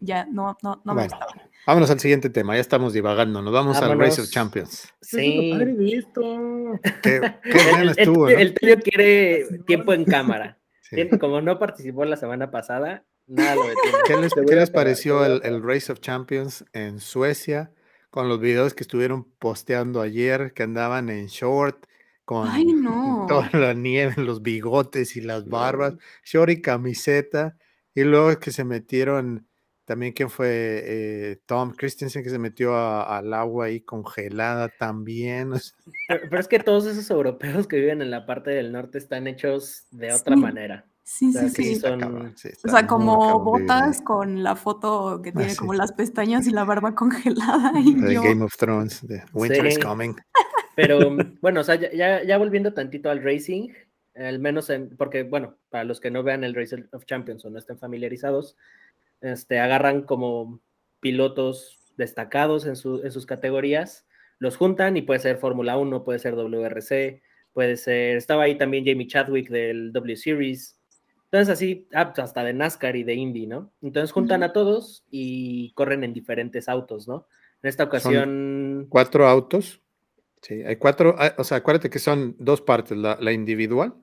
[0.00, 1.48] ya no, no, no me Bueno, gustaba.
[1.66, 2.54] vámonos al siguiente tema.
[2.54, 3.42] Ya estamos divagando.
[3.42, 4.30] Nos vamos al Race of.
[4.30, 4.92] Champions.
[5.00, 5.52] Sí.
[7.02, 8.40] Qué, qué El, estuvo, el- ¿no?
[8.40, 10.54] el tuyo quiere tiempo en cámara.
[10.90, 11.06] Sí.
[11.18, 13.98] Como no participó la semana pasada, nada lo detiene.
[14.06, 17.72] ¿Qué les, qué pareció el, el Race of Champions en Suecia?
[18.08, 21.84] Con los videos que estuvieron posteando ayer, que andaban en short,
[22.24, 23.26] con Ay, no.
[23.28, 27.58] toda la nieve, los bigotes y las barbas, short y camiseta,
[27.94, 29.46] y luego que se metieron,
[29.88, 35.52] también quién fue Eh, Tom Christensen, que se metió a- al agua ahí congelada también.
[35.54, 35.74] o sea,
[36.08, 39.26] Pero, pero es que todos esos europeos que viven en la parte del norte están
[39.26, 40.40] hechos de otra Sí.
[40.40, 40.84] manera.
[41.02, 41.76] Sí, O sea, sí, sí.
[41.76, 45.56] son- O sea, como botas con la foto que tiene sí.
[45.56, 47.72] como las pestañas y la barba congelada.
[47.80, 49.78] Y De yo, Game of Thrones, de Winter is.
[49.78, 50.14] Coming.
[50.76, 50.98] Pero
[51.40, 53.70] bueno, o sea, ya, ya, ya volviendo tantito al racing,
[54.14, 57.50] al menos en, porque bueno, para los que no vean el Race of Champions o
[57.50, 58.56] no estén familiarizados,
[59.20, 60.60] este, agarran como
[61.00, 64.06] pilotos destacados en, su- en sus categorías,
[64.38, 68.84] los juntan y puede ser Fórmula 1, puede ser WRC, puede ser, estaba ahí también
[68.84, 70.78] Jamie Chadwick del W Series,
[71.24, 73.72] entonces así, ah, pues, hasta de NASCAR y de Indy, ¿no?
[73.82, 77.26] Entonces juntan a todos y corren en diferentes autos, ¿no?
[77.62, 78.86] En esta ocasión...
[78.88, 79.82] Cuatro autos.
[80.40, 83.94] Sí, hay cuatro, ah, o sea, acuérdate que son dos partes, la, la individual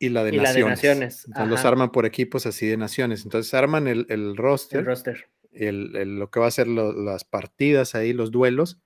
[0.00, 0.70] y la de Y la de naciones.
[0.70, 3.22] naciones, Entonces, los arman por equipos así de naciones.
[3.24, 5.26] Entonces arman el, el roster, El roster.
[5.52, 8.80] el- el- lo que va a ser lo- las partidas ahí, los duelos,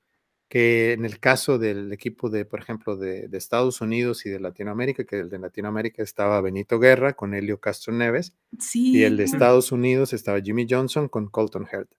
[0.49, 4.39] que en el caso del equipo de, por ejemplo, de, de Estados Unidos y de
[4.41, 8.97] Latinoamérica, que el de Latinoamérica estaba Benito Guerra con Helio Castro Neves, Sí.
[8.99, 11.91] y el de Estados Unidos estaba Jimmy Johnson con Colton Hurt.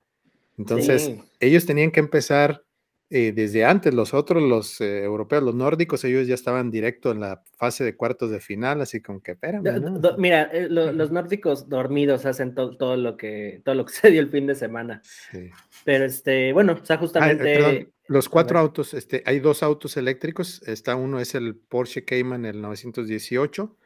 [0.58, 1.20] Entonces, Sí.
[1.40, 2.64] ellos tenían que empezar
[3.10, 7.20] eh, desde antes, los otros, los eh, europeos, los nórdicos, ellos ya estaban directo en
[7.20, 10.00] la fase de cuartos de final, así como que, espérame, Do- ¿no?
[10.00, 13.94] do- mira, eh, lo- los nórdicos dormidos hacen to- todo lo que todo lo que
[14.08, 15.02] se dio el fin de semana.
[15.32, 15.50] Sí.
[15.84, 19.62] Pero este, bueno, o sea, Ah, eh, justamente perdón, los cuatro autos, este, hay dos
[19.64, 23.78] autos eléctricos, está uno es el Porsche Cayman el 918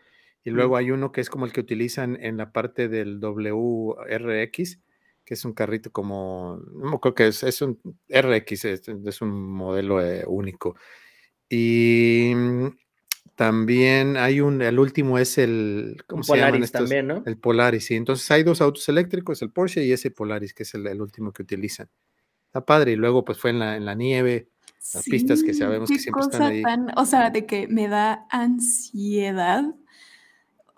[0.45, 4.79] y luego hay uno que es como el que utilizan en la parte del WRX,
[5.30, 9.22] que es un carrito como, no me acuerdo que es, es un RX, es, es
[9.22, 10.76] un modelo eh, único.
[11.48, 12.68] Y mm,
[13.36, 16.82] también hay un, el último es el, ¿cómo un se llaman Polaris estos?
[16.82, 17.22] también, ¿no?
[17.28, 17.96] El Polaris, sí.
[17.96, 21.32] Entonces hay dos autos eléctricos, el Porsche y ese Polaris, que es el, el último
[21.32, 21.88] que utilizan.
[22.48, 22.94] Está padre.
[22.94, 24.50] Y luego pues fue en la, en la nieve,
[24.96, 26.63] las pistas que sabemos que siempre están cosa ahí.
[26.63, 29.63] tan- o sea, de que me da ansiedad.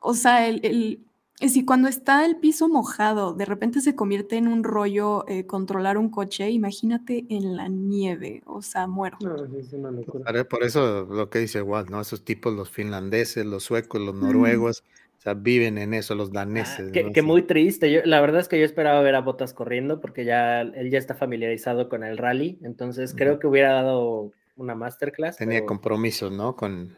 [0.01, 1.05] O sea, el, el-
[1.49, 5.97] si cuando está el piso mojado, de repente se convierte en un rollo eh, controlar
[5.97, 9.17] un coche, imagínate en la nieve, o sea, muero.
[9.21, 10.47] No, es una locura.
[10.47, 11.99] Por- eso lo que dice Walt, ¿no?
[12.01, 14.21] Esos tipos, los finlandeses, los suecos, los Mm.
[14.21, 14.83] noruegos,
[15.17, 16.91] o sea, viven en eso, los Ah, daneses.
[16.91, 17.11] que, ¿no?
[17.11, 17.91] que muy triste.
[17.91, 20.97] Yo, la verdad es que yo esperaba ver a Botas corriendo porque ya él ya
[20.97, 25.37] está familiarizado con el rally, entonces creo que hubiera dado una masterclass.
[25.37, 26.55] Tenía pero compromisos, ¿no?
[26.55, 26.95] Con,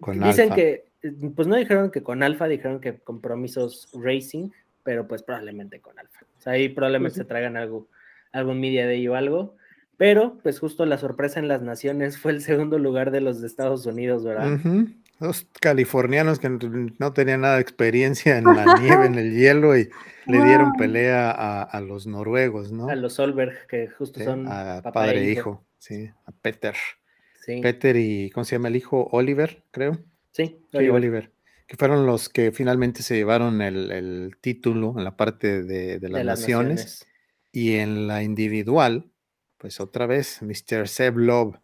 [0.00, 0.54] con Dicen Alfa.
[0.54, 0.91] que,
[1.34, 4.50] pues no dijeron que con Alfa, dijeron que compromisos racing,
[4.84, 6.20] pero pues probablemente con Alfa.
[6.38, 7.20] O sea, ahí probablemente sí.
[7.20, 7.88] se traigan algo,
[8.32, 9.56] algún media day o algo.
[9.96, 13.46] Pero, pues justo la sorpresa en las naciones fue el segundo lugar de los de
[13.46, 14.58] Estados Unidos, ¿verdad?
[15.20, 19.88] Los californianos que no tenían nada de experiencia en la nieve, en el hielo, y
[20.26, 22.88] le dieron pelea a, a los noruegos, ¿no?
[22.88, 25.40] A los Solberg, que justo Sí, son a papá padre e e hijo.
[25.40, 26.74] hijo, sí, a Peter.
[27.34, 29.08] Sí, Peter y, ¿cómo se llama el hijo?
[29.12, 29.98] Oliver, creo.
[30.32, 31.30] Sí, Sí, Oliver.
[31.66, 36.08] Que fueron los que finalmente se llevaron el, el título en la parte de, de
[36.08, 36.68] las, de las naciones.
[36.80, 37.06] naciones.
[37.52, 39.10] Y en la individual,
[39.58, 40.88] pues otra vez, Mr.
[40.88, 41.56] Seb Love,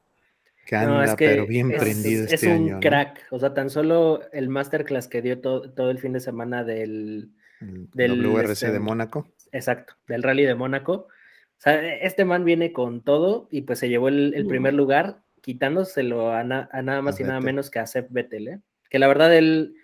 [0.66, 2.74] que anda No, es que pero bien es, prendido es este un año.
[2.74, 2.80] ¿no?
[2.80, 3.26] crack.
[3.30, 7.30] O sea, tan solo el masterclass que dio to- todo el fin de semana del,
[7.60, 9.28] El del, WRC este, de Mónaco.
[9.52, 10.92] exacto, del rally de Mónaco.
[10.92, 15.22] O sea, este man viene con todo y pues se llevó el, el primer lugar,
[15.48, 17.46] quitándoselo a, na- a nada más y nada Vettel.
[17.46, 18.60] menos que a Seb Vettel, ¿eh?
[18.90, 19.76] Que la verdad él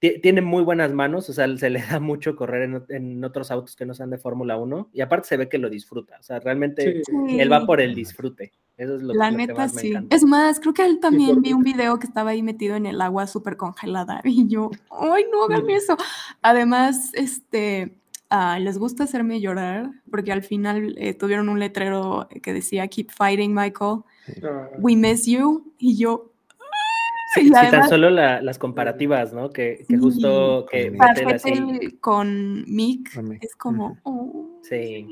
[0.00, 3.22] ti- tiene muy buenas manos, o sea, se le da mucho correr en, ot- en
[3.22, 6.16] otros autos que no sean de Fórmula 1 y aparte se ve que lo disfruta,
[6.18, 7.12] o sea, realmente Sí.
[7.38, 8.52] él va por el disfrute.
[8.76, 9.94] Eso es lo, La lo que neta, más me sí.
[10.10, 13.00] Es más, creo que él también vi un video que estaba ahí metido en el
[13.00, 15.96] agua súper congelada y yo, ¡ay, no hagan eso!
[16.42, 17.96] Además, este,
[18.30, 23.12] ah, les gusta hacerme llorar porque al final eh, tuvieron un letrero que decía Keep
[23.12, 24.00] fighting, Michael,
[24.78, 26.30] we miss you, y yo...
[27.34, 29.50] Sí, y sí, tan solo la- las comparativas, ¿no?
[29.50, 30.96] Que, que Sí, justo que
[31.34, 31.96] así.
[32.00, 33.10] Con Mick
[33.40, 33.98] es como...
[34.04, 34.60] "Oh".
[34.62, 35.06] Sí.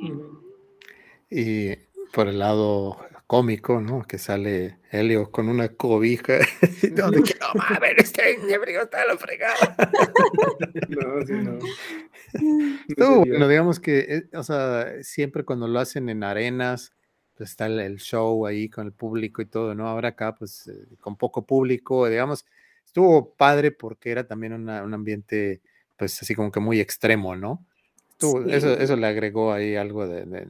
[1.31, 1.75] Y
[2.13, 2.97] por el lado
[3.27, 4.03] cómico, ¿no?
[4.03, 6.35] Que sale Helio con una cobija.
[6.95, 9.77] donde que no mames, este frío está la fregada.
[10.91, 11.59] No, sí, no.
[12.89, 13.33] Estuvo sería.
[13.33, 16.93] bueno, digamos que, eh, o sea, siempre cuando lo hacen en arenas,
[17.37, 19.89] pues está el, el show ahí con el público y todo, ¿no?
[19.89, 22.45] Ahora acá, pues, eh, con poco público, digamos,
[22.85, 25.61] estuvo padre porque era también una- un ambiente,
[25.97, 27.65] pues, así como que muy extremo, ¿no?
[28.13, 28.83] Estuvo- eso, Sí.
[28.83, 30.49] eso le agregó ahí algo de, de-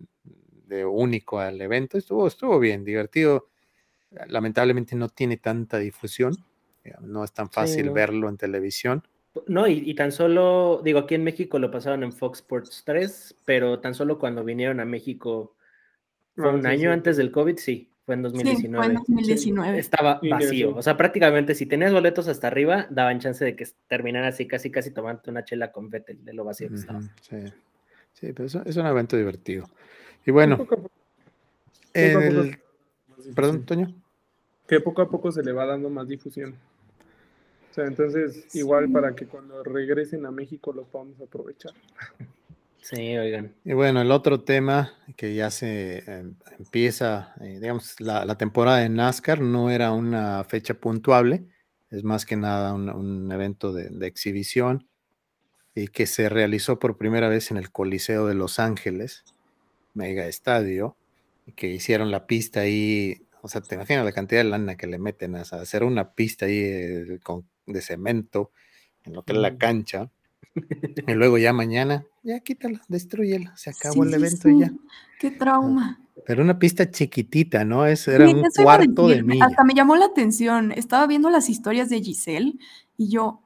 [0.66, 1.99] de único al evento.
[1.99, 3.49] Estuvo, estuvo bien, divertido.
[4.27, 6.37] Lamentablemente no tiene tanta difusión.
[6.85, 7.92] digamos, No es tan fácil no.
[7.92, 9.07] verlo en televisión.
[9.47, 13.35] No, y, y tan solo, digo, aquí en México lo pasaron en Fox Sports 3,
[13.45, 15.55] pero tan solo cuando vinieron a México
[16.37, 16.87] fue un sí, año sí.
[16.87, 18.85] antes del COVID, sí, fue en Sí, 2019.
[18.85, 19.79] fue en 2019.
[19.79, 20.79] Estaba vacío, eso.
[20.79, 24.71] o sea, prácticamente si tenías boletos hasta arriba, daban chance de que terminara así, casi,
[24.71, 26.99] casi tomando una chela con Vettel de lo vacío que estaba.
[26.99, 27.37] Ujú, Sí,
[28.12, 29.68] sí, pero es, es un evento divertido.
[30.27, 30.90] Y bueno, Poco
[31.95, 32.59] el-
[33.35, 33.64] perdón.
[33.64, 33.95] Toño.
[34.66, 36.55] Que poco a poco se le va dando más difusión.
[37.71, 38.92] O sea, entonces, igual Sí.
[38.92, 41.73] para que cuando regresen a México los podamos aprovechar.
[42.83, 43.55] Sí, oigan.
[43.64, 48.79] Y bueno, el otro tema que ya se em, empieza, eh, digamos, la, la temporada
[48.79, 51.47] de NASCAR no era una fecha puntuable,
[51.90, 54.88] es más que nada un, un evento de, de exhibición
[55.75, 59.25] y que se realizó por primera vez en el Coliseo de Los Ángeles,
[59.95, 60.97] mega estadio,
[61.47, 64.87] y que hicieron la pista ahí o sea, te imaginas la cantidad de lana que
[64.87, 67.18] le meten a hacer una pista ahí eh,
[67.66, 68.53] de cemento
[69.05, 69.59] en lo que es la Mm.
[69.59, 70.11] cancha.
[71.09, 74.68] Y luego ya mañana, ya quítala, destruyela, se acabó Sí, el sí, evento y ya.
[74.68, 74.81] sí.
[75.18, 76.00] Qué trauma.
[76.26, 77.87] Pero una pista chiquitita, ¿no?
[77.87, 79.46] Es, era Sí, un cuarto de milla.
[79.46, 80.72] Hasta me llamó la atención.
[80.72, 82.55] Estaba viendo las historias de Giselle
[82.96, 83.40] y yo,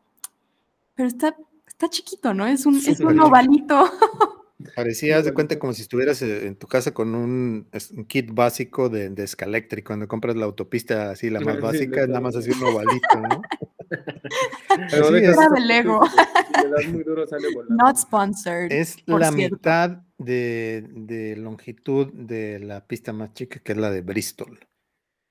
[0.95, 2.47] pero está, está chiquito, ¿no?
[2.47, 3.91] Es un, es Súper un ovalito.
[4.75, 8.05] Parecía, haz de cuenta como si estuvieras eh, en tu casa con un, es- un
[8.07, 12.03] kit básico de, de Scalectric, cuando compras la autopista así, la más Sí, básica, de
[12.03, 13.43] es nada más así un ovalito, ¿no?
[14.91, 15.37] Pero es.
[15.67, 16.01] Lego.
[16.93, 17.85] Muy duro, sale volando.
[17.85, 18.71] Not sponsored.
[19.07, 19.33] La cierto.
[19.33, 24.59] mitad de, de longitud de la pista más chica, que es la de Bristol.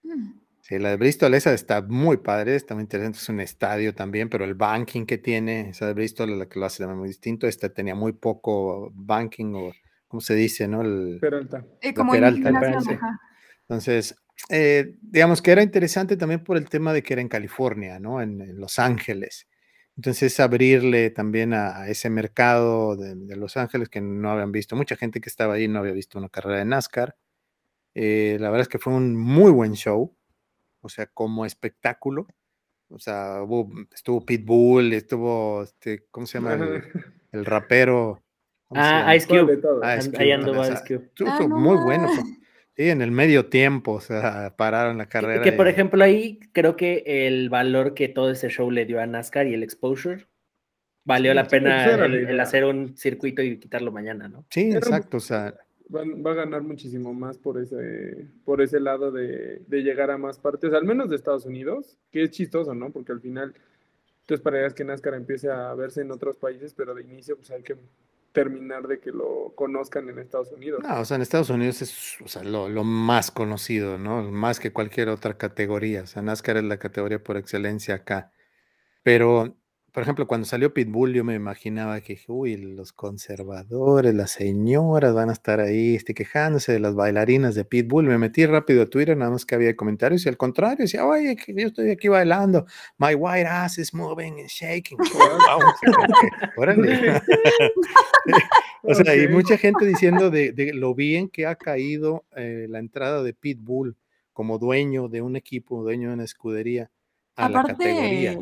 [0.04, 0.46] Mm.
[0.68, 4.30] Sí, la de Bristol, esa está muy padre, está muy interesante, es un estadio también,
[4.30, 7.46] pero el banking que tiene, esa de Bristol es la que lo hace muy distinto,
[7.46, 9.72] esta tenía muy poco banking o,
[10.08, 10.82] ¿cómo se dice, no?
[10.82, 11.64] El, Peralta.
[11.82, 12.50] Eh, como Peralta.
[13.62, 14.16] Entonces,
[14.50, 18.22] eh, digamos que era interesante también por el tema de que era en California, ¿no?
[18.22, 19.48] En, en Los Ángeles.
[19.98, 24.76] Entonces, abrirle también a, a ese mercado de, de Los Ángeles que no habían visto,
[24.76, 27.16] mucha gente que estaba ahí no había visto una carrera de NASCAR.
[27.94, 30.14] Eh, la verdad es que fue un muy buen show,
[30.82, 32.28] o sea, como espectáculo.
[32.90, 36.54] O sea, hubo- estuvo Pitbull, estuvo, este, ¿cómo se llama?
[36.54, 36.84] El,
[37.32, 38.22] el rapero.
[38.68, 39.16] ¿cómo se Ah, llama?
[39.16, 39.62] Ice Cube.
[39.82, 41.06] Ah, Ice ahí Cube, Ice Cube.
[41.06, 42.08] estuvo Ah, no muy bueno.
[42.76, 45.42] Sí, en el medio tiempo, o sea, pararon la Que, carrera.
[45.44, 49.00] que, por y- ejemplo ahí creo que el valor que todo ese show le dio
[49.00, 50.26] a NASCAR y el exposure
[51.06, 54.46] valió Sí, la sí, pena era el, el hacer un circuito y quitarlo mañana, ¿no?
[54.50, 55.56] Sí, Era un- exacto, o sea,
[55.88, 60.18] Van- va a ganar muchísimo más por ese, por ese lado de, de llegar a
[60.18, 62.92] más partes, al menos de Estados Unidos, que es chistoso, ¿no?
[62.92, 63.54] Porque al final
[64.26, 67.62] tú esperarías que NASCAR empiece a verse en otros países, pero de inicio pues hay
[67.62, 67.76] que
[68.36, 70.84] terminar de que lo conozcan en Estados Unidos.
[70.84, 74.30] no, o sea, en Estados Unidos es lo, lo más conocido, ¿no?
[74.30, 76.04] Más que cualquier otra categoría.
[76.04, 78.32] O sea, NASCAR es la categoría por excelencia acá.
[79.02, 79.56] Pero,
[79.96, 85.30] por ejemplo, cuando salió Pitbull, yo me imaginaba que, uy, los conservadores, las señoras van
[85.30, 88.06] a estar ahí este, quejándose de las bailarinas de Pitbull.
[88.06, 91.38] Me metí rápido a Twitter, nada más que había comentarios, y al contrario, decía, oye,
[91.38, 92.66] que yo estoy aquí bailando.
[92.98, 94.98] My white ass is moving and shaking.
[96.58, 97.22] Órale.
[98.88, 99.32] O sea, y Ok.
[99.32, 103.96] mucha gente diciendo de, de lo bien que ha caído eh, la entrada de Pitbull
[104.34, 106.92] como dueño de un equipo, dueño de una escudería
[107.36, 108.38] a la categoría.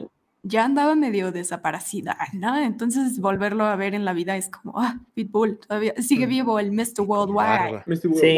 [0.45, 2.58] Ya andaba medio desaparecida, ¿no?
[2.60, 6.29] Entonces volverlo a ver en la vida es como, ah, Pitbull, todavía sigue Mm.
[6.29, 7.01] vivo el Mr.
[7.06, 7.84] Worldwide.
[8.13, 8.38] Sí,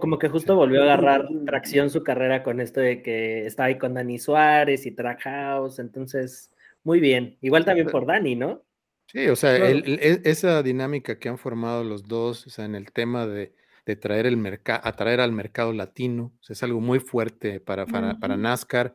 [0.00, 3.78] como que justo volvió a agarrar tracción su carrera con esto de que estaba ahí
[3.78, 6.50] con Dani Suárez y Trackhouse, entonces,
[6.84, 7.38] muy bien.
[7.40, 8.62] Igual también por Dani, ¿no?
[9.06, 12.66] Sí, o sea, el- el- e- esa dinámica que han formado los dos, o sea,
[12.66, 13.54] en el tema de,
[13.86, 17.86] de traer el mercado, atraer al mercado latino, o sea, es algo muy fuerte para,
[17.86, 18.36] para, para.
[18.36, 18.94] NASCAR.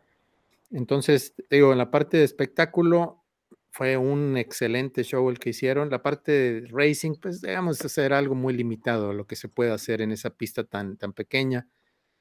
[0.72, 3.24] Entonces, digo, en la parte de espectáculo
[3.72, 5.90] fue un excelente show el que hicieron.
[5.90, 10.02] La parte de racing, pues, digamos, hacer algo muy limitado, lo que se puede hacer
[10.02, 11.68] en esa pista tan, tan pequeña.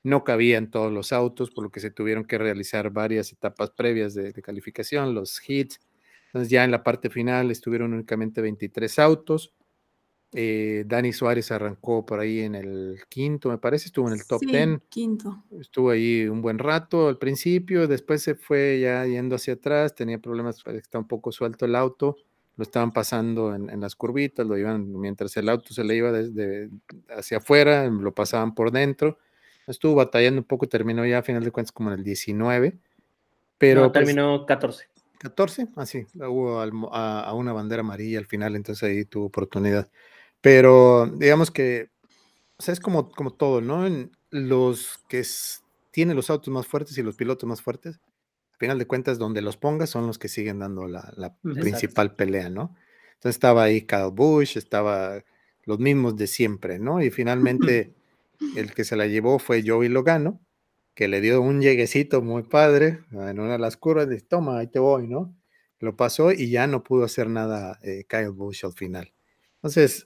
[0.02, 4.14] No cabían todos los autos, por lo que se tuvieron que realizar varias etapas previas
[4.14, 5.80] de, de calificación, los hits.
[6.26, 9.54] Entonces ya en la parte final estuvieron únicamente 23 autos.
[10.33, 14.40] Eh, Dani Suárez arrancó por ahí en el quinto, me parece, estuvo en el top
[14.40, 15.45] Sí, 10 quinto.
[15.59, 20.19] estuvo ahí un buen rato al principio, después se fue ya yendo hacia atrás, tenía
[20.21, 22.16] problemas, parece que está un poco suelto el auto,
[22.57, 26.12] lo estaban pasando en, en las curvitas, lo iban, mientras el auto se le iba
[26.12, 26.71] desde
[27.09, 29.19] hacia afuera, lo pasaban por dentro,
[29.66, 32.79] estuvo batallando un poco, terminó ya a final de cuentas como en el 19,
[33.59, 34.87] pero no, pues, terminó 14.
[35.19, 39.90] 14, así, hubo al- a, a una bandera amarilla al final, entonces ahí tuvo oportunidad.
[40.40, 41.90] Pero digamos que,
[42.59, 43.87] o sea, es como, como todo, ¿no?
[43.87, 48.00] En los que s- tienen los autos más fuertes y los pilotos más fuertes,
[48.53, 51.12] al final de cuentas, donde los pongas son los que siguen dando la,
[51.61, 52.76] principal pelea, ¿no?
[53.14, 55.22] Entonces estaba ahí Kyle Busch, estaba
[55.64, 57.03] los mismos de siempre, ¿no?
[57.03, 57.94] Y finalmente
[58.53, 60.40] el que se la llevó fue Joey Logano,
[60.94, 64.66] que le dio un lleguecito muy padre en una de las curvas, de toma, ahí
[64.68, 65.35] te voy, ¿no?
[65.79, 69.12] Lo pasó y ya no pudo hacer nada eh, Kyle Busch al final.
[69.57, 70.05] Entonces,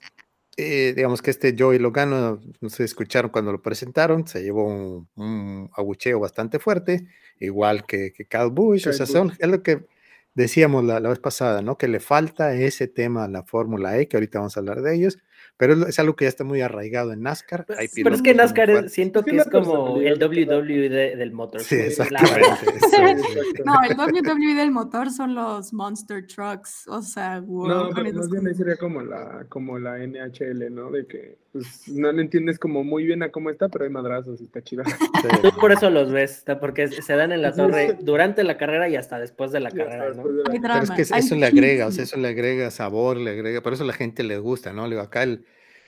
[0.57, 5.09] eh, digamos que este Joey Logano, no sé, escucharon cuando lo presentaron, se llevó un,
[5.17, 7.07] un abucheo bastante fuerte,
[7.41, 9.87] igual que, que Kyle Busch, o sea, son, es lo que
[10.35, 11.79] decíamos la, la vez pasada, ¿no?
[11.79, 14.95] Que le falta ese tema a la Fórmula E, que ahorita vamos a hablar de
[14.95, 15.19] ellos,
[15.57, 17.67] Pero es algo que ya está muy arraigado en NASCAR.
[17.79, 21.61] Hay pero es que NASCAR siento que es, como el WWE del motor.
[21.61, 22.43] Sí, exactamente.
[23.65, 26.89] no, el WWE del motor son los Monster Trucks.
[26.89, 27.69] O sea, wow.
[27.69, 30.91] No, pero más bien sería como la, como la NHL, ¿no?
[30.91, 34.41] De que pues, no le entiendes como muy bien a cómo está, pero hay madrazos
[34.41, 34.83] y está chido.
[35.43, 38.97] Tú por eso los ves, porque se dan en la torre durante la carrera y
[38.97, 40.25] hasta después de la carrera, ¿no?
[40.51, 43.73] Pero es que eso le agrega, o sea, eso le agrega sabor, le agrega, por
[43.73, 44.85] eso a la gente le gusta, ¿no?
[44.89, 45.34] Le digo, acá el,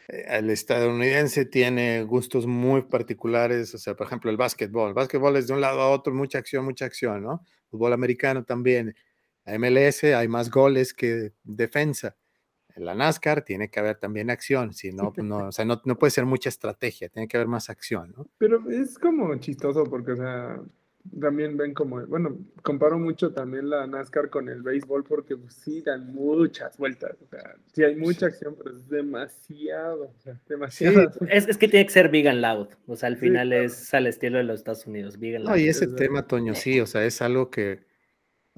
[0.09, 4.89] el estadounidense tiene gustos muy particulares, o sea, por ejemplo, el básquetbol.
[4.89, 7.45] El básquetbol es de un lado a otro, mucha acción, mucha acción, ¿no?
[7.71, 8.95] Fútbol americano también.
[9.45, 12.17] La MLS hay más goles que defensa.
[12.75, 15.81] En la NASCAR tiene que haber también acción, si no, pues no, o sea, no,
[15.85, 18.27] no puede ser mucha estrategia, tiene que haber más acción, ¿no?
[18.37, 20.61] Pero es como chistoso porque, o sea,
[21.21, 25.83] también ven como, bueno, comparo mucho también la NASCAR con el béisbol porque pues, sí
[25.83, 31.11] dan muchas vueltas, o sea, sí hay mucha acción, pero es demasiado, o sea, demasiado.
[31.31, 34.07] es, es, que tiene que ser big and loud, o sea, al final es al
[34.07, 35.55] estilo de los Estados Unidos, big and loud.
[35.55, 37.81] No, y ese tema, Toño, sí, o sea, es algo que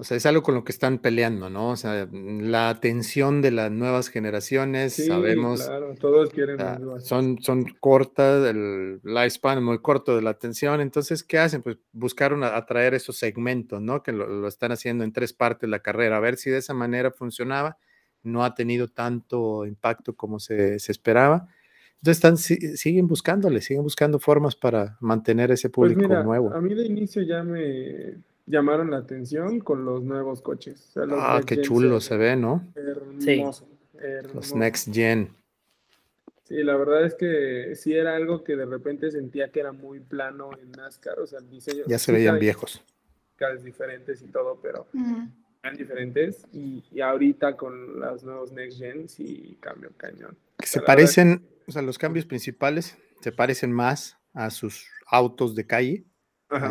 [0.01, 1.71] o sea, es algo con lo que están peleando, ¿no?
[1.71, 5.65] O sea, la atención de las nuevas generaciones, sí, sabemos.
[5.65, 6.57] Claro, todos quieren.
[7.01, 10.79] son, son cortas, el lifespan es muy corto de la atención.
[10.79, 11.61] Entonces, ¿qué hacen?
[11.61, 14.01] Pues buscaron atraer esos segmentos, ¿no?
[14.01, 17.11] Que lo, están haciendo en tres partes la carrera, a ver si de esa manera
[17.11, 17.77] funcionaba.
[18.23, 21.49] No ha tenido tanto impacto como se, se esperaba.
[21.95, 22.37] Entonces están,
[22.77, 26.53] siguen buscándole, siguen buscando formas para mantener ese pues público nuevo.
[26.53, 30.91] A mí de inicio ya me, llamaron la atención con los nuevos coches.
[31.11, 32.67] ah, qué chulo se ve, ¿no?
[32.75, 33.67] Hermoso,
[34.33, 35.29] Los Next Gen.
[36.43, 39.99] Sí, la verdad es que sí era algo que de repente sentía que era muy
[39.99, 41.83] plano en NASCAR, o sea, el diseño.
[41.85, 42.81] Ya se veían viejos.
[43.63, 44.87] diferentes y todo, pero
[45.63, 46.47] eran diferentes.
[46.51, 50.35] Y, ahorita con los nuevos Next Gen sí cambio cañón.
[50.63, 56.03] se parecen, o sea, los cambios principales se parecen más a sus autos de calle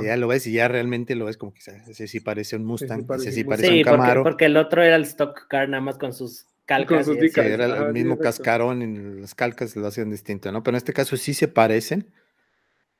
[0.02, 3.06] ya lo ves y ya realmente lo ves como que ese sí parece un Mustang,
[3.16, 4.22] ese sí parece un Camaro.
[4.22, 7.06] Porque, el otro era el stock car nada más con sus calcas.
[7.06, 10.62] Con sus era el mismo cascarón y las calcas lo hacían distinto, ¿no?
[10.62, 12.12] Pero en este caso sí se parecen.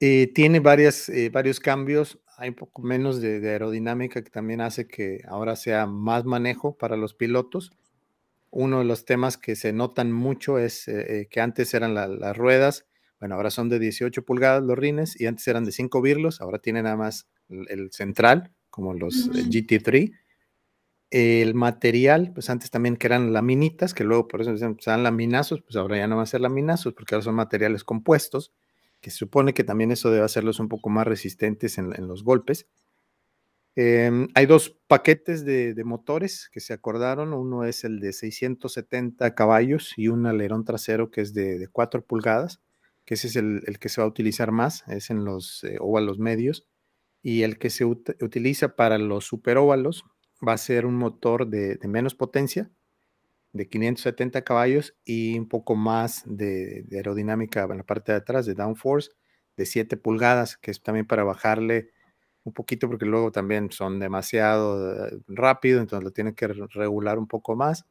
[0.00, 4.86] Eh, tiene varias, eh, varios cambios, hay un poco menos de, aerodinámica que también hace
[4.86, 7.72] que ahora sea más manejo para los pilotos.
[8.50, 12.86] Uno de los temas que se notan mucho es eh, que antes eran las ruedas
[13.20, 16.60] bueno, ahora son de 18 pulgadas los rines y antes eran de 5 birlos, ahora
[16.60, 20.12] tiene nada más el, central, como los GT3.
[21.10, 25.62] El material, pues antes también que eran laminitas, que luego por eso se dan laminazos,
[25.62, 28.52] pues ahora ya no van a ser laminazos, porque ahora son materiales compuestos,
[29.00, 32.68] que se supone que también eso debe hacerlos un poco más resistentes en, los golpes.
[33.74, 37.32] Em, hay dos paquetes de, motores que se acordaron.
[37.32, 42.04] Uno es el de 670 caballos y un alerón trasero que es de, de 4
[42.04, 42.60] pulgadas
[43.08, 46.18] que ese es el, que se va a utilizar más, es en los eh, óvalos
[46.18, 46.68] medios,
[47.22, 50.04] y el que se utiliza para los superóvalos
[50.46, 52.70] va a ser un motor de, menos potencia,
[53.54, 58.52] de 570 caballos y un poco más de, aerodinámica en la parte de atrás, de
[58.52, 59.12] downforce,
[59.56, 61.88] de 7 pulgadas, que es también para bajarle
[62.44, 67.26] un poquito, porque luego también son demasiado eh, rápido, entonces lo tienen que regular un
[67.26, 67.86] poco más.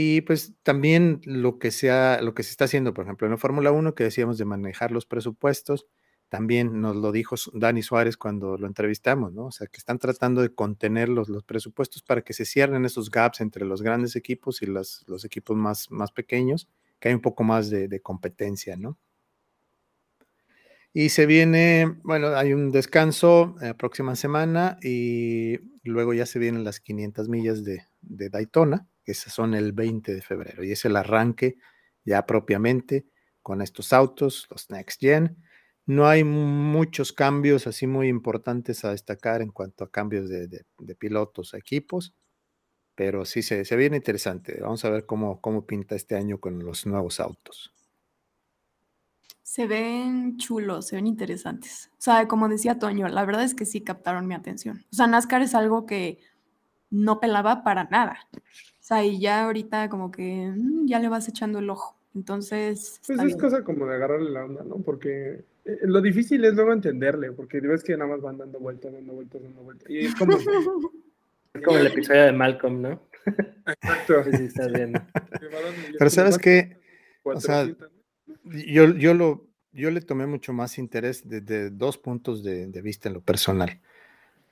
[0.00, 3.36] Y pues también lo que, sea, lo que se está haciendo, por ejemplo, en la
[3.36, 5.88] Fórmula 1, que decíamos de manejar los presupuestos,
[6.28, 9.46] también nos lo dijo Dani Suárez cuando lo entrevistamos, ¿no?
[9.46, 13.10] O sea, que están tratando de contener los, los presupuestos para que se cierren esos
[13.10, 16.68] gaps entre los grandes equipos y los, los equipos más, más pequeños,
[17.00, 18.96] que hay un poco más de, competencia, ¿no?
[20.92, 26.62] Y se viene, bueno, hay un descanso la próxima semana y luego ya se vienen
[26.62, 30.94] las 500 millas de, de Daytona que son el 20 de febrero y es el
[30.94, 31.56] arranque
[32.04, 33.06] ya propiamente
[33.40, 35.38] con estos autos, los Next Gen.
[35.86, 40.94] No hay muchos cambios así muy importantes a destacar en cuanto a cambios de, de,
[40.94, 42.14] pilotos, equipos,
[42.94, 44.58] pero sí se, se, viene interesante.
[44.60, 47.72] Vamos a ver cómo, cómo pinta este año con los nuevos autos.
[49.42, 51.88] Se ven chulos, se ven interesantes.
[51.92, 54.84] O sea, como decía Toño, la verdad es que sí captaron mi atención.
[54.92, 56.18] O sea, NASCAR es algo que
[56.90, 58.28] no pelaba para nada
[58.88, 61.96] sea, y ya ahorita como que mm, ya le vas echando el ojo.
[62.14, 63.00] Entonces.
[63.06, 64.76] Pues es cosa como de agarrarle la onda, ¿no?
[64.78, 68.92] Porque eh, lo difícil es luego entenderle, porque ves que nada más van dando vueltas,
[68.92, 69.90] dando vueltas, dando vueltas.
[69.90, 70.36] Y es como.
[71.54, 73.02] es como el episodio de Malcolm, ¿no?
[73.66, 74.24] Exacto.
[74.32, 75.00] sí, estás viendo.
[75.98, 76.78] Pero sabes que.
[77.24, 77.68] O sea,
[78.44, 83.08] yo, yo, lo, yo le tomé mucho más interés desde dos puntos de, de vista
[83.08, 83.80] en lo personal.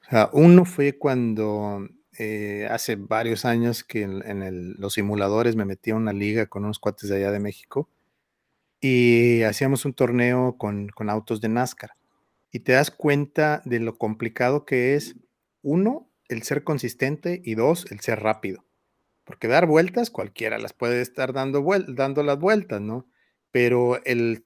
[0.07, 1.89] O sea, uno fue cuando
[2.19, 6.79] eh, hace varios años que en, los simuladores me metí a una liga con unos
[6.79, 7.89] cuates de allá de México
[8.81, 11.91] y hacíamos un torneo con, autos de NASCAR.
[12.51, 15.17] Y te das cuenta de lo complicado que es,
[15.63, 18.65] uno, el ser consistente y dos, el ser rápido.
[19.25, 23.07] Porque dar vueltas, cualquiera las puede estar dando, dando las vueltas, ¿no?
[23.51, 24.45] Pero el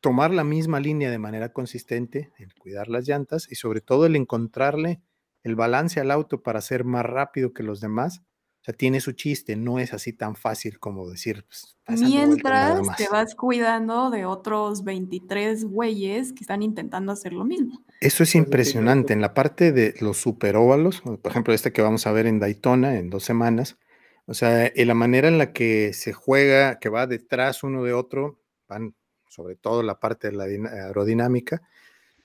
[0.00, 4.16] tomar la misma línea de manera consistente, el cuidar las llantas y sobre todo el
[4.16, 5.00] encontrarle
[5.48, 8.22] el balance al auto para ser más rápido que los demás,
[8.60, 11.44] o sea, tiene su chiste, no es así tan fácil como decir.
[11.46, 17.84] Pues, Mientras te vas cuidando de otros 23 güeyes que están intentando hacer lo mismo.
[18.00, 19.12] Eso es impresionante.
[19.12, 22.98] En la parte de los superóvalos, por ejemplo, este que vamos a ver en Daytona
[22.98, 23.78] en dos semanas,
[24.26, 27.94] o sea, en la manera en la que se juega, que va detrás uno de
[27.94, 28.38] otro,
[28.68, 28.94] van
[29.30, 31.62] sobre todo la parte de la aerodinámica,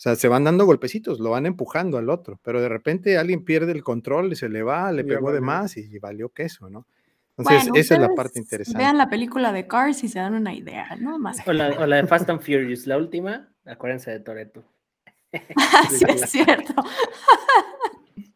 [0.03, 3.71] sea, se van dando golpecitos, lo van empujando al otro, pero de repente alguien pierde
[3.71, 6.85] el control y se le va, le pegó de más y, valió queso, ¿no?
[7.37, 8.77] Entonces, esa es la parte interesante.
[8.77, 11.17] Vean la película de Cars y se dan una idea, ¿no?
[11.19, 14.65] Más o, la, de Fast and Furious, la última, acuérdense de Toreto.
[15.89, 16.75] sí, es cierto.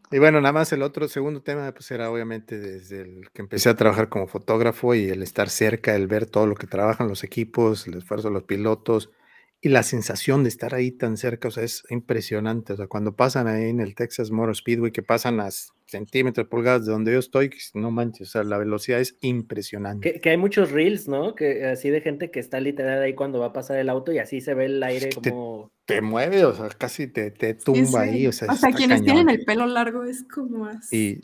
[0.10, 3.68] Y bueno, nada más el otro segundo tema, pues era obviamente desde el que empecé
[3.68, 7.26] a trabajar como fotógrafo y el estar cerca, el ver todo lo que trabajan los
[7.26, 9.12] equipos, el esfuerzo de los pilotos,
[9.60, 12.74] y la sensación de estar ahí tan cerca, o sea, es impresionante.
[12.74, 15.50] O sea, cuando pasan ahí en el Texas Motor Speedway, que pasan a
[15.88, 20.20] centímetros, pulgadas de donde yo estoy, no manches, o sea, la velocidad es impresionante.
[20.20, 21.34] Que, hay muchos reels, ¿no?
[21.34, 24.20] Que así de gente que está literal ahí cuando va a pasar el auto y
[24.20, 25.72] así se ve el aire como...
[25.86, 29.30] Te, mueve, o sea, casi te, te tumba ahí, o sea, O sea, quienes tienen
[29.30, 31.22] el pelo largo es como así.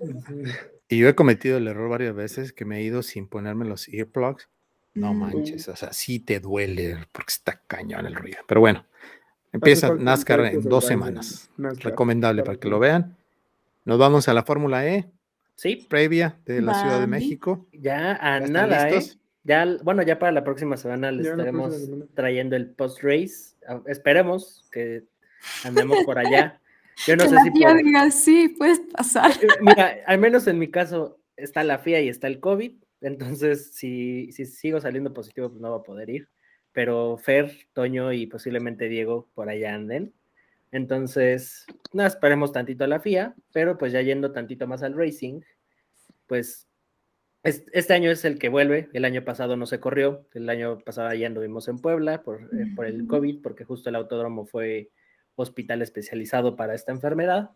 [0.90, 3.66] Y, y yo he cometido el error varias veces que me he ido sin ponerme
[3.66, 4.48] los earplugs
[4.96, 5.20] no mm.
[5.20, 8.39] manches, o sea, sí te duele porque está cañón el ruido.
[8.48, 8.86] Pero bueno,
[9.52, 11.50] empieza NASCAR en dos semanas.
[11.58, 13.16] Recomendable para que lo vean.
[13.86, 15.06] Nos vamos a la Fórmula E.
[15.56, 15.86] Sí.
[15.89, 17.68] Previa de la Ciudad de México.
[17.74, 19.02] Ya a nada, ¿eh?
[19.44, 21.76] Ya, bueno, ya para la próxima semana les estaremos
[22.14, 23.56] trayendo el post-race.
[23.68, 25.04] Ah, esperemos que
[25.66, 26.60] andemos por allá.
[27.08, 29.32] Yo no sé si diga, sí, puedes pasar.
[29.32, 32.72] Eh, mira, al menos en mi caso está la FIA y está el COVID
[33.04, 36.30] entonces, si, si sigo saliendo positivo, pues no va a poder ir.
[36.72, 40.14] Pero Fer, Toño y posiblemente Diego por allá anden.
[40.72, 45.41] Entonces, no esperemos tantito a la FIA, pero pues ya yendo tantito más al racing,
[46.26, 46.68] pues
[47.43, 48.89] este año es el que vuelve.
[48.93, 50.26] El año pasado no se corrió.
[50.34, 53.95] El año pasado ya anduvimos en Puebla por, eh, por el COVID, porque justo el
[53.95, 54.89] autódromo fue
[55.36, 57.51] hospital especializado para esta enfermedad.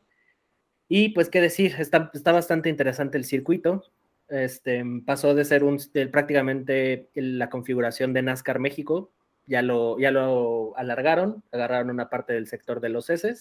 [0.90, 3.84] Y pues qué decir, está, está bastante interesante el circuito.
[4.30, 5.80] Este, pasó de ser un,
[6.12, 9.12] prácticamente la configuración de NASCAR México,
[9.46, 13.34] ya lo, ya lo alargaron, agarraron una parte del sector de los S,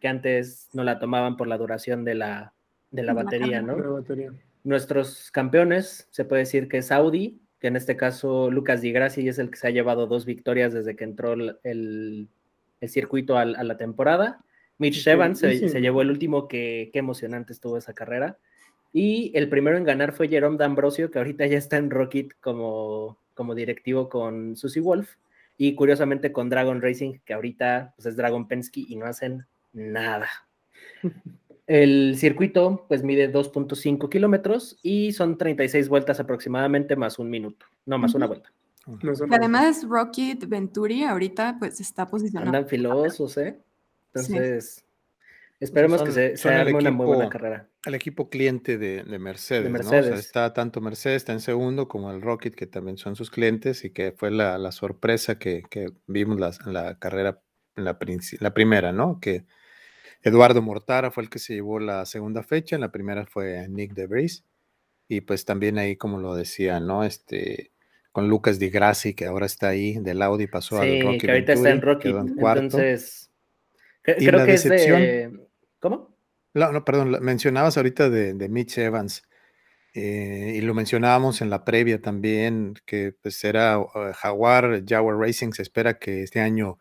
[0.00, 2.52] que antes no la tomaban por la duración de la,
[2.90, 4.04] de la batería, ¿no?
[4.64, 9.28] Nuestros campeones, se puede decir que es Audi, que en este caso Lucas Di Grassi
[9.28, 12.28] es el que se ha llevado dos victorias desde que entró el, el,
[12.88, 14.44] circuito a, la temporada.
[14.76, 18.38] Mitch Evans se, se, llevó el último, que qué emocionante estuvo esa carrera.
[18.92, 23.18] Y el primero en ganar fue Jerome D'Ambrosio, que ahorita ya está en Rocket como,
[23.34, 25.16] como directivo con Susie Wolf.
[25.56, 30.28] Y curiosamente con Dragon Racing, que ahorita pues, es Dragon Pensky y no hacen nada.
[31.68, 37.98] El circuito pues mide 2.5 kilómetros y son 36 vueltas aproximadamente más un minuto, no
[37.98, 38.50] más una vuelta.
[39.30, 42.46] además Rocket Venturi ahorita pues está posicionado.
[42.48, 43.60] Andan filosos, ¿eh?
[44.14, 44.82] Entonces,
[45.60, 47.68] Esperemos que se, sea una muy buena carrera.
[47.84, 49.80] El equipo cliente de, Mercedes, ¿no?
[49.80, 53.30] O sea, está tanto Mercedes, está en segundo, como el Rocket, que también son sus
[53.30, 55.64] clientes, y que fue la, sorpresa que,
[56.06, 57.42] vimos la, la carrera,
[57.74, 57.98] en la,
[58.40, 59.18] la primera, ¿no?
[59.20, 59.46] Que
[60.22, 63.94] Eduardo Mortara fue el que se llevó la segunda fecha, en la primera fue Nick
[63.94, 64.44] DeVries,
[65.08, 67.02] y pues también ahí, como lo decía, ¿no?
[67.02, 67.72] Este,
[68.12, 71.20] con Lucas Di Grassi, que ahora está ahí, del Audi pasó al Rocket.
[71.20, 73.24] que ahorita está en Rocket, entonces...
[74.02, 75.47] Creo que es de
[75.80, 76.16] ¿Cómo?
[76.54, 79.22] No, no, perdón, mencionabas ahorita de, Mitch Evans.
[79.94, 85.52] Eh, y lo mencionábamos en la previa también, que pues era uh, Jaguar, Jaguar Racing,
[85.52, 86.78] se espera que este año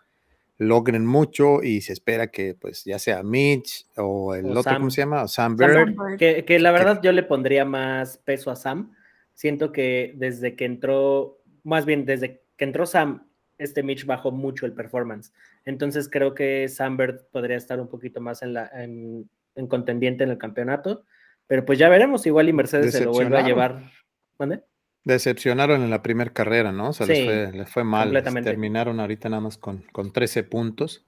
[0.58, 5.02] logren mucho y se espera que pues ya sea Mitch o el otro, ¿cómo se
[5.02, 5.28] llama?
[5.28, 6.18] Sam Bird.
[6.18, 8.93] Que, la verdad yo le pondría más peso a Sam.
[9.34, 13.26] Siento que desde que entró, más bien desde que entró Sam,
[13.58, 15.34] este Mitch bajó mucho el performance.
[15.66, 19.30] Entonces creo que Sambert podría estar un poquito más en, la, en,
[19.68, 21.03] contendiente en el campeonato.
[21.47, 23.91] Pero pues ya veremos, igual y Mercedes se lo vuelve a llevar.
[24.38, 24.64] ¿Mande?
[25.05, 26.89] Decepcionaron en la primera carrera, ¿no?
[26.89, 28.12] O sea, les, fue, mal.
[28.43, 31.05] Terminaron ahorita nada más con, con 13 puntos.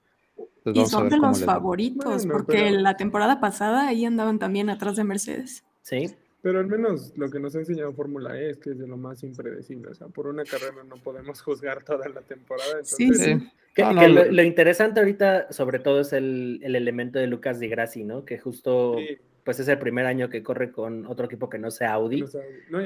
[0.66, 5.66] y son de los favoritos, porque la temporada pasada ahí andaban también atrás de Mercedes.
[5.82, 6.16] Sí.
[6.42, 8.98] Pero al menos lo que nos ha enseñado Fórmula E es que es de lo
[8.98, 9.90] más impredecible.
[9.90, 12.84] O sea, por una carrera no podemos juzgar toda la temporada.
[12.84, 13.38] sí, sí.
[13.76, 18.24] lo, interesante ahorita, sobre todo, es el, elemento de Lucas Di Grassi, ¿no?
[18.26, 18.96] Que justo
[19.44, 22.24] pues es el primer año que corre con otro equipo que no sea Audi.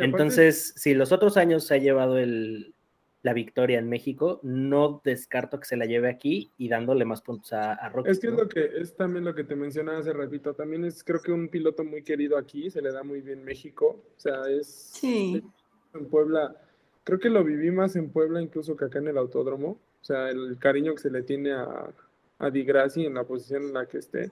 [0.01, 2.74] Entonces, si los otros años se ha llevado el,
[3.24, 7.53] la victoria en México, no descarto que se la lleve aquí y dándole más puntos
[7.53, 10.53] a, a Es que es lo que es también lo que te mencionaba hace ratito,
[10.53, 14.03] también es creo que un piloto muy querido aquí, se le da muy bien México,
[14.15, 16.53] o sea, es en Puebla,
[17.05, 20.30] creo que lo viví más en Puebla incluso que acá en el autódromo, o sea,
[20.30, 21.93] el cariño que se le tiene a,
[22.39, 24.32] a Di Grassi en la posición en la que esté.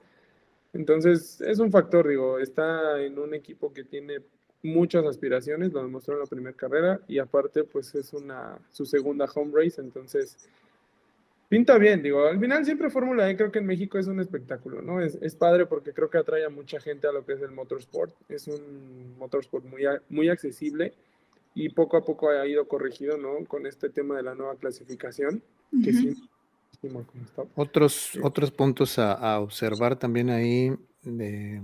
[0.74, 4.20] Entonces, es un factor, digo, está en un equipo que tiene
[4.62, 9.26] muchas aspiraciones, lo demostró en la primera carrera y aparte pues es una su segunda
[9.34, 10.36] home race, entonces
[11.48, 14.80] pinta bien, digo, al final siempre Fórmula E creo que en México es un espectáculo,
[14.80, 15.00] ¿no?
[15.00, 17.50] Es, es, padre porque creo que atrae a mucha gente a lo que es el
[17.50, 20.94] motorsport, es un motorsport muy, muy accesible
[21.54, 23.44] y poco a poco ha ido corregido, ¿no?
[23.46, 25.42] Con este tema de la nueva clasificación,
[25.84, 26.16] que sí,
[27.54, 31.60] otros, otros puntos a, a observar también ahí de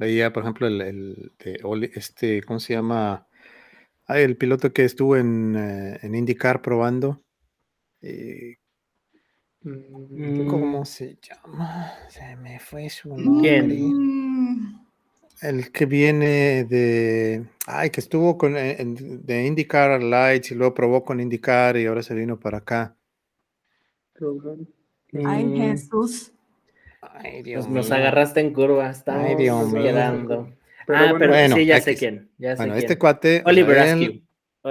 [0.00, 3.26] Veía, por ejemplo, el, el este, ¿cómo se llama?
[4.06, 7.22] Ah, el piloto que estuvo en, eh, en IndyCar probando.
[8.00, 8.56] Eh,
[9.60, 11.92] mm, ¿Cómo se llama?
[12.08, 13.60] Se me fue su nombre.
[13.60, 14.80] ¿Quién?
[15.42, 17.46] El que viene de.
[17.66, 22.02] Ay, que estuvo con eh, de IndyCar Lights y luego probó con IndyCar y ahora
[22.02, 22.96] se vino para acá.
[25.26, 25.56] Ay, mm.
[25.56, 26.32] Jesús.
[27.00, 29.72] Ay, Dios nos, agarraste en curva, estamos Ay, Dios
[30.88, 32.30] ah, pero sí, ya sé quién.
[32.38, 33.42] Ya bueno, este cuate.
[33.46, 34.22] Oliver Askew.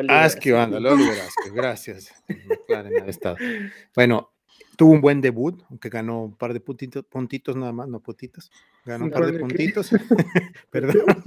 [0.07, 2.13] Askew, ándale, Oliver Askew, gracias.
[3.07, 3.35] estado.
[3.95, 4.31] Bueno,
[4.75, 8.51] tuvo un buen debut, aunque ganó un par de puntitos, puntitos nada más, no puntitos.
[8.85, 9.89] Ganó un par de puntitos.
[10.71, 11.03] Perdón.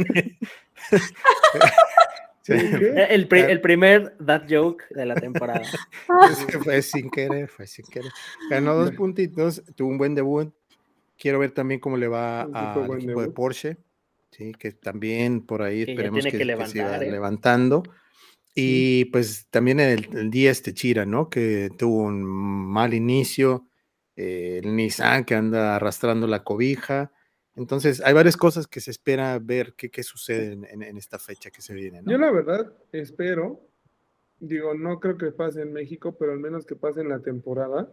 [2.48, 5.62] El, el, primer that joke de la temporada.
[6.64, 8.11] fue sin querer, fue sin querer.
[8.50, 10.53] Ganó dos puntitos, tuvo un buen debut,
[11.23, 13.77] Quiero ver también cómo le va al equipo de Porsche,
[14.33, 14.51] ¿sí?
[14.59, 16.33] que también por ahí esperemos que,
[16.66, 17.12] siga ¿eh?
[17.12, 17.85] levantando.
[18.57, 21.31] Y pues también el, el día este Chira, ¿no?
[21.31, 23.68] Que tuvo un mal inicio,
[24.16, 27.12] eh, el Nissan que anda arrastrando la cobija.
[27.55, 31.53] Entonces, hay varias cosas que se espera ver qué, qué sucede en, en, esta fecha
[31.53, 32.03] que se viene.
[32.03, 32.11] ¿no?
[32.11, 33.61] Yo la verdad espero,
[34.41, 37.89] digo, no creo que pase en México, pero al menos que pase en la temporada,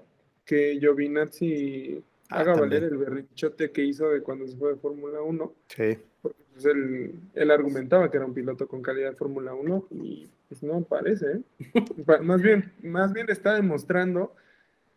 [0.45, 5.21] que Giovinazzi Ah, haga valer el berrichote que hizo de cuando se fue de Fórmula
[5.21, 5.53] 1.
[5.67, 5.97] Sí.
[6.21, 10.61] Porque pues, él, argumentaba que era un piloto con calidad de Fórmula 1 y pues
[10.61, 11.25] no parece.
[11.31, 11.41] ¿eh?
[12.23, 14.35] más, bien, más bien está demostrando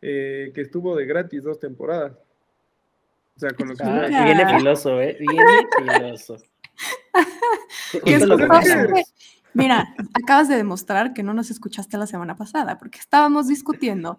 [0.03, 2.13] eh, que estuvo de gratis dos temporadas.
[3.35, 3.83] O sea, con lo que...
[3.83, 5.17] Ah, viene filoso, ¿eh?
[5.19, 6.37] Viene filoso.
[9.55, 14.19] Mira, acabas de demostrar que no nos escuchaste la semana pasada, porque estábamos discutiendo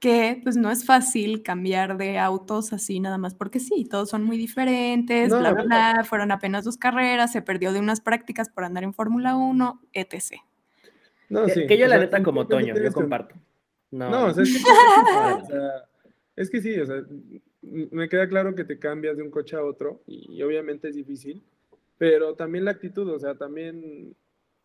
[0.00, 4.24] que pues no es fácil cambiar de autos así nada más porque sí, todos son
[4.24, 8.64] muy diferentes, bla, bla, bla, fueron apenas dos carreras, se perdió de unas prácticas por
[8.64, 10.40] andar en Fórmula 1, etc.
[11.28, 13.34] No, que, sí, que yo la neta como Toño, yo comparto.
[13.90, 14.44] No, no o sea,
[16.36, 17.02] es, que, sí, o sea,
[17.62, 21.42] me queda claro que te cambias de un coche a otro y obviamente es difícil,
[21.96, 24.14] pero también la actitud, o sea, también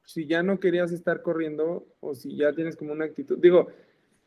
[0.05, 3.69] si ya no querías estar corriendo o si ya tienes como una actitud, digo,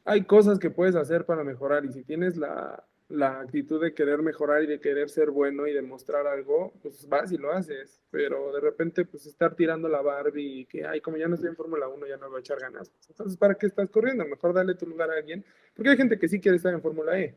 [0.07, 4.63] hay cosas que puedes hacer para mejorar y si tienes la, actitud de querer mejorar
[4.63, 8.61] y de querer ser bueno y demostrar algo, pues vas y lo haces, pero de
[8.61, 11.89] repente pues estar tirando la Barbie y que, ay, como ya no estoy en Fórmula
[11.89, 12.91] 1, ya no voy a echar ganas.
[13.09, 14.25] Entonces, ¿para qué estás corriendo?
[14.25, 15.45] Mejor dale tu lugar a alguien,
[15.75, 17.37] porque hay gente que sí quiere estar en Fórmula E.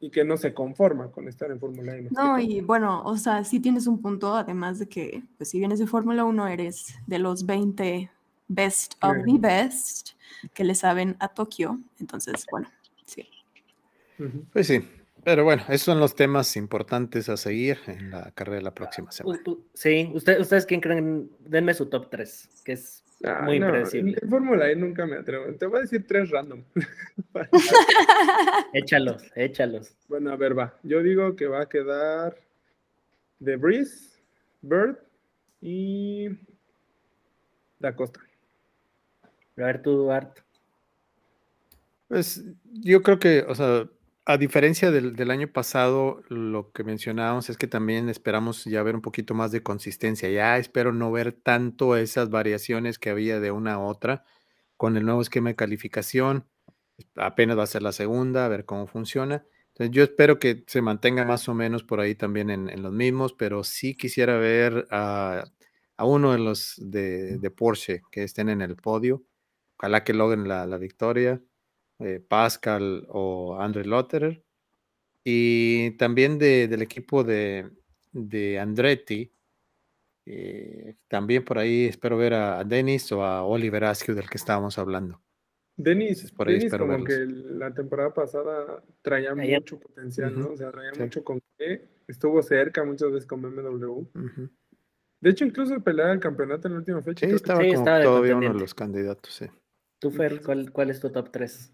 [0.00, 2.08] Y que no se conforma con estar en Fórmula E.
[2.10, 5.78] No, y bueno, o sea, sí tienes un punto, además de que, pues si vienes
[5.78, 8.10] de Fórmula 1, eres de los 20
[8.48, 10.10] best of the best
[10.54, 11.80] que le saben a Tokio.
[12.00, 12.70] Entonces, bueno,
[13.04, 13.28] sí.
[14.52, 14.82] Pues sí,
[15.24, 19.12] pero bueno, esos son los temas importantes a seguir en la carrera de la próxima
[19.12, 19.38] semana.
[19.74, 21.30] Sí, ¿ustedes quién creen?
[21.40, 25.52] Denme su top 3, que es ah, muy no, En Fórmula E nunca me atrevo.
[25.54, 26.64] Te voy a decir tres random.
[28.72, 29.94] échalos, échalos.
[30.08, 30.74] Bueno, a ver, va.
[30.82, 32.36] Yo digo que va a quedar
[33.44, 34.18] The Breeze,
[34.62, 34.96] Bird
[35.60, 36.28] y
[37.78, 38.20] Da Costa.
[39.58, 40.42] A ver tú, Duarte.
[42.08, 43.88] Pues yo creo que, o sea,
[44.28, 49.00] a diferencia del, año pasado, lo que mencionábamos es que también esperamos ya ver un
[49.00, 50.28] poquito más de consistencia.
[50.28, 54.24] Ya espero no ver tanto esas variaciones que había de una a otra
[54.76, 56.44] con el nuevo esquema de calificación.
[57.16, 59.46] Apenas va a ser la segunda, a ver cómo funciona.
[59.68, 63.32] Entonces, yo espero que se mantenga más o menos por ahí también en, los mismos,
[63.32, 65.44] pero sí quisiera ver a,
[66.00, 69.22] uno de los de, Porsche que estén en el podio.
[69.78, 71.40] Ojalá que logren la, victoria.
[72.00, 74.44] Eh, Pascal o André Lotterer.
[75.24, 77.70] Y también del equipo de,
[78.60, 79.32] Andretti.
[80.26, 84.78] Eh, también por ahí espero ver a, Denis o a Oliver Askew del que estábamos
[84.78, 85.22] hablando.
[85.76, 90.50] Denis, por ahí como que la temporada pasada traía mucho potencial, ¿no?
[90.50, 91.88] O sea, traía mucho con qué.
[92.08, 94.06] Estuvo cerca muchas veces con BMW.
[95.20, 97.26] De hecho, incluso peleaba el campeonato en la última fecha.
[97.26, 99.46] Sí, estaba, como todavía uno de los candidatos, sí.
[99.98, 101.72] Tú, Fer, ¿cuál, ¿cuál, es tu top 3?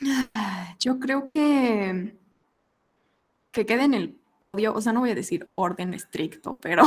[0.80, 2.16] Yo creo que
[3.56, 4.18] que quede en el
[4.50, 6.84] podio, o sea, no voy a decir orden estricto, pero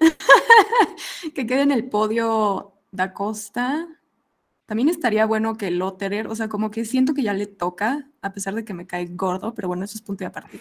[1.34, 3.86] que quede en el podio Da Costa,
[4.64, 8.32] también estaría bueno que Lotterer, o sea, como que siento que ya le toca, a
[8.32, 10.60] pesar de que me cae gordo, pero bueno, eso es punto de aparte.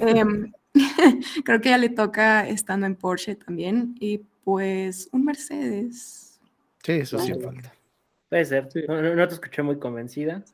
[0.00, 0.52] Em,
[1.44, 3.94] creo que ya le toca estando en Porsche también.
[3.98, 6.38] Y pues un Mercedes.
[6.82, 7.75] Sí, eso sí falta.
[8.28, 8.68] Puede ser.
[8.88, 10.44] No, te escuché muy convencida.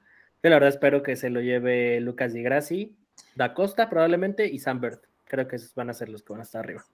[0.42, 2.96] Yo la verdad espero que se lo lleve Lucas Di Grassi,
[3.34, 5.04] Da Costa probablemente y Sambert.
[5.24, 6.84] Creo que esos van a ser los que van a estar arriba.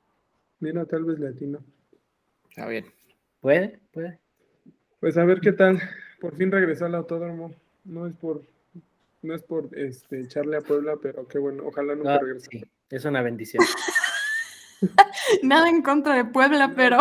[0.61, 1.61] Mira, tal vez latino.
[2.49, 2.87] Está bien.
[3.41, 4.19] Puede, puede.
[5.01, 5.81] Pues a ver qué tal.
[6.21, 7.55] Por fin regresó al autódromo.
[7.85, 8.43] No es por,
[9.23, 11.65] no es por este, echarle a Puebla, pero qué bueno.
[11.67, 12.69] Ojalá nunca ah, regrese.
[12.91, 13.65] es una bendición.
[15.43, 16.99] Nada en contra de Puebla, pero.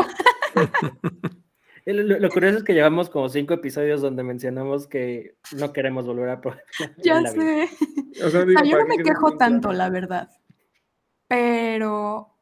[1.93, 6.41] Lo, curioso es que llevamos como cinco episodios donde mencionamos que no queremos volver a.
[6.97, 7.69] Ya sé.
[8.25, 10.29] O sea, yo no me quejo tanto, la verdad.
[11.29, 12.35] Pero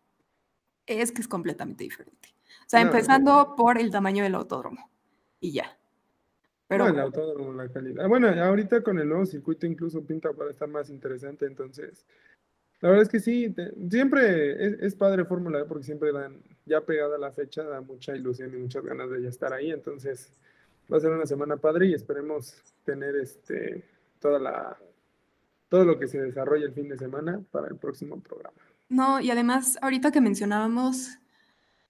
[0.88, 2.30] es que es completamente diferente.
[2.62, 4.89] O sea, empezando por el tamaño del autódromo
[5.39, 5.78] y ya.
[6.68, 6.88] Pero...
[6.88, 8.08] el autódromo, la calidad.
[8.08, 12.06] Bueno, ahorita con el nuevo circuito incluso pinta para estar más interesante, entonces...
[12.82, 13.56] La verdad es que sí,
[13.89, 18.53] siempre es, padre Fórmula E porque siempre dan, ya pegada la fecha, da mucha ilusión
[18.53, 19.72] y muchas ganas de ya estar ahí.
[19.72, 20.32] Entonces,
[20.91, 23.84] va a ser una semana padre y esperemos tener este
[24.20, 24.78] toda la
[25.70, 28.57] todo lo que se desarrolle el fin de semana para el próximo programa.
[28.88, 31.18] No, y además, ahorita que mencionábamos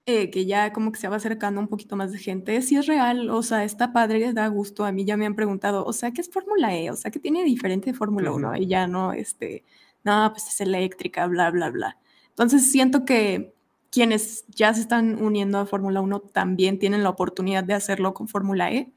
[0.07, 2.85] eh, que ya como que se va acercando un poquito más de gente, si es
[2.85, 4.85] real, o sea, está padre, da gusto.
[4.85, 6.91] A mí ya me han preguntado, o sea, ¿qué es Fórmula E?
[6.91, 8.57] O sea, ¿qué tiene diferente de Fórmula 1?
[8.57, 9.63] Y ya no, este,
[10.03, 11.97] no, pues es eléctrica, bla, bla, bla.
[12.29, 13.54] Entonces siento que
[13.95, 18.27] quienes ya se están uniendo a Fórmula 1 también tienen la oportunidad de hacerlo con
[18.27, 18.91] Fórmula E.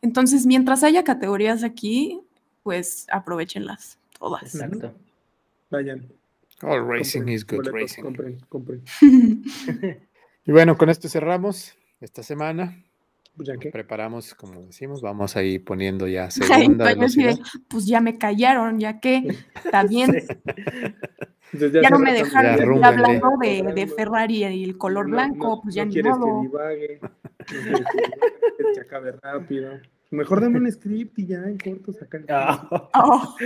[0.00, 2.20] Entonces, mientras haya categorías aquí,
[2.62, 4.54] pues aprovechenlas todas.
[4.54, 4.94] Exacto.
[5.70, 6.06] Vayan.
[6.62, 8.02] All racing is good racing.
[8.02, 8.84] Compren, compren.
[10.46, 12.84] Y bueno, con esto cerramos esta semana.
[13.34, 16.94] Pues preparamos, como decimos, vamos a ir poniendo ya segunda
[17.66, 19.82] Pues ya me callaron, ya que está
[21.52, 25.84] ya, no me dejaron seguir hablando de, de, Ferrari y el color blanco, pues ya
[25.84, 26.50] ni modo.
[27.46, 29.80] Que que acabe rápido.
[30.10, 33.36] Mejor dame un script y ya en corto sacar el, oh.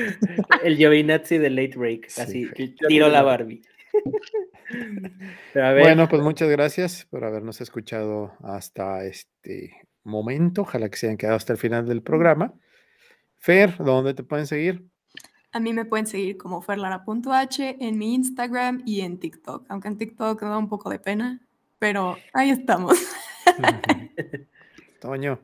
[0.63, 2.49] el Giovinazzi de Late Break, así,
[2.89, 3.63] tiro la Barbie.
[5.55, 10.63] Bueno, pues muchas gracias por habernos escuchado hasta este momento.
[10.63, 12.53] Ojalá que se hayan quedado hasta el final del programa.
[13.39, 14.85] Fer, ¿dónde te pueden seguir?
[15.53, 19.97] A mí me pueden seguir como ferlara.h en mi Instagram y en TikTok, aunque en
[19.97, 21.41] TikTok me da un poco de pena,
[21.79, 22.99] pero ahí estamos.
[25.01, 25.41] Toño.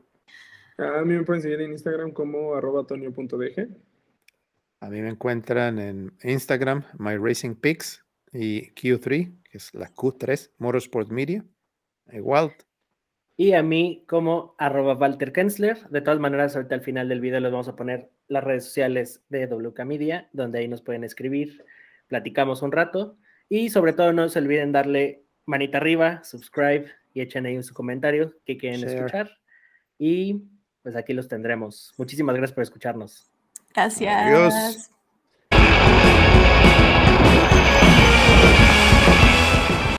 [0.77, 2.85] A mí me pueden seguir en Instagram como arroba
[4.79, 8.03] A mí me encuentran en Instagram, MyRacingPix
[8.33, 11.45] y Q3, que es la Q3, Motorsport Media,
[12.11, 12.53] igual.
[13.37, 15.87] Y a mí como arroba Walter Kensler.
[15.89, 19.23] De todas maneras, ahorita al final del video les vamos a poner las redes sociales
[19.29, 21.65] de WK Media, donde ahí nos pueden escribir,
[22.07, 23.17] platicamos un rato.
[23.49, 28.33] Y sobre todo no se olviden darle manita arriba, subscribe y echen ahí su comentario
[28.45, 29.29] que quieren escuchar.
[29.97, 30.43] Y
[30.81, 31.93] pues aquí los tendremos.
[31.97, 33.31] Muchísimas gracias por escucharnos.
[33.73, 34.15] Gracias.
[34.15, 34.91] Adiós.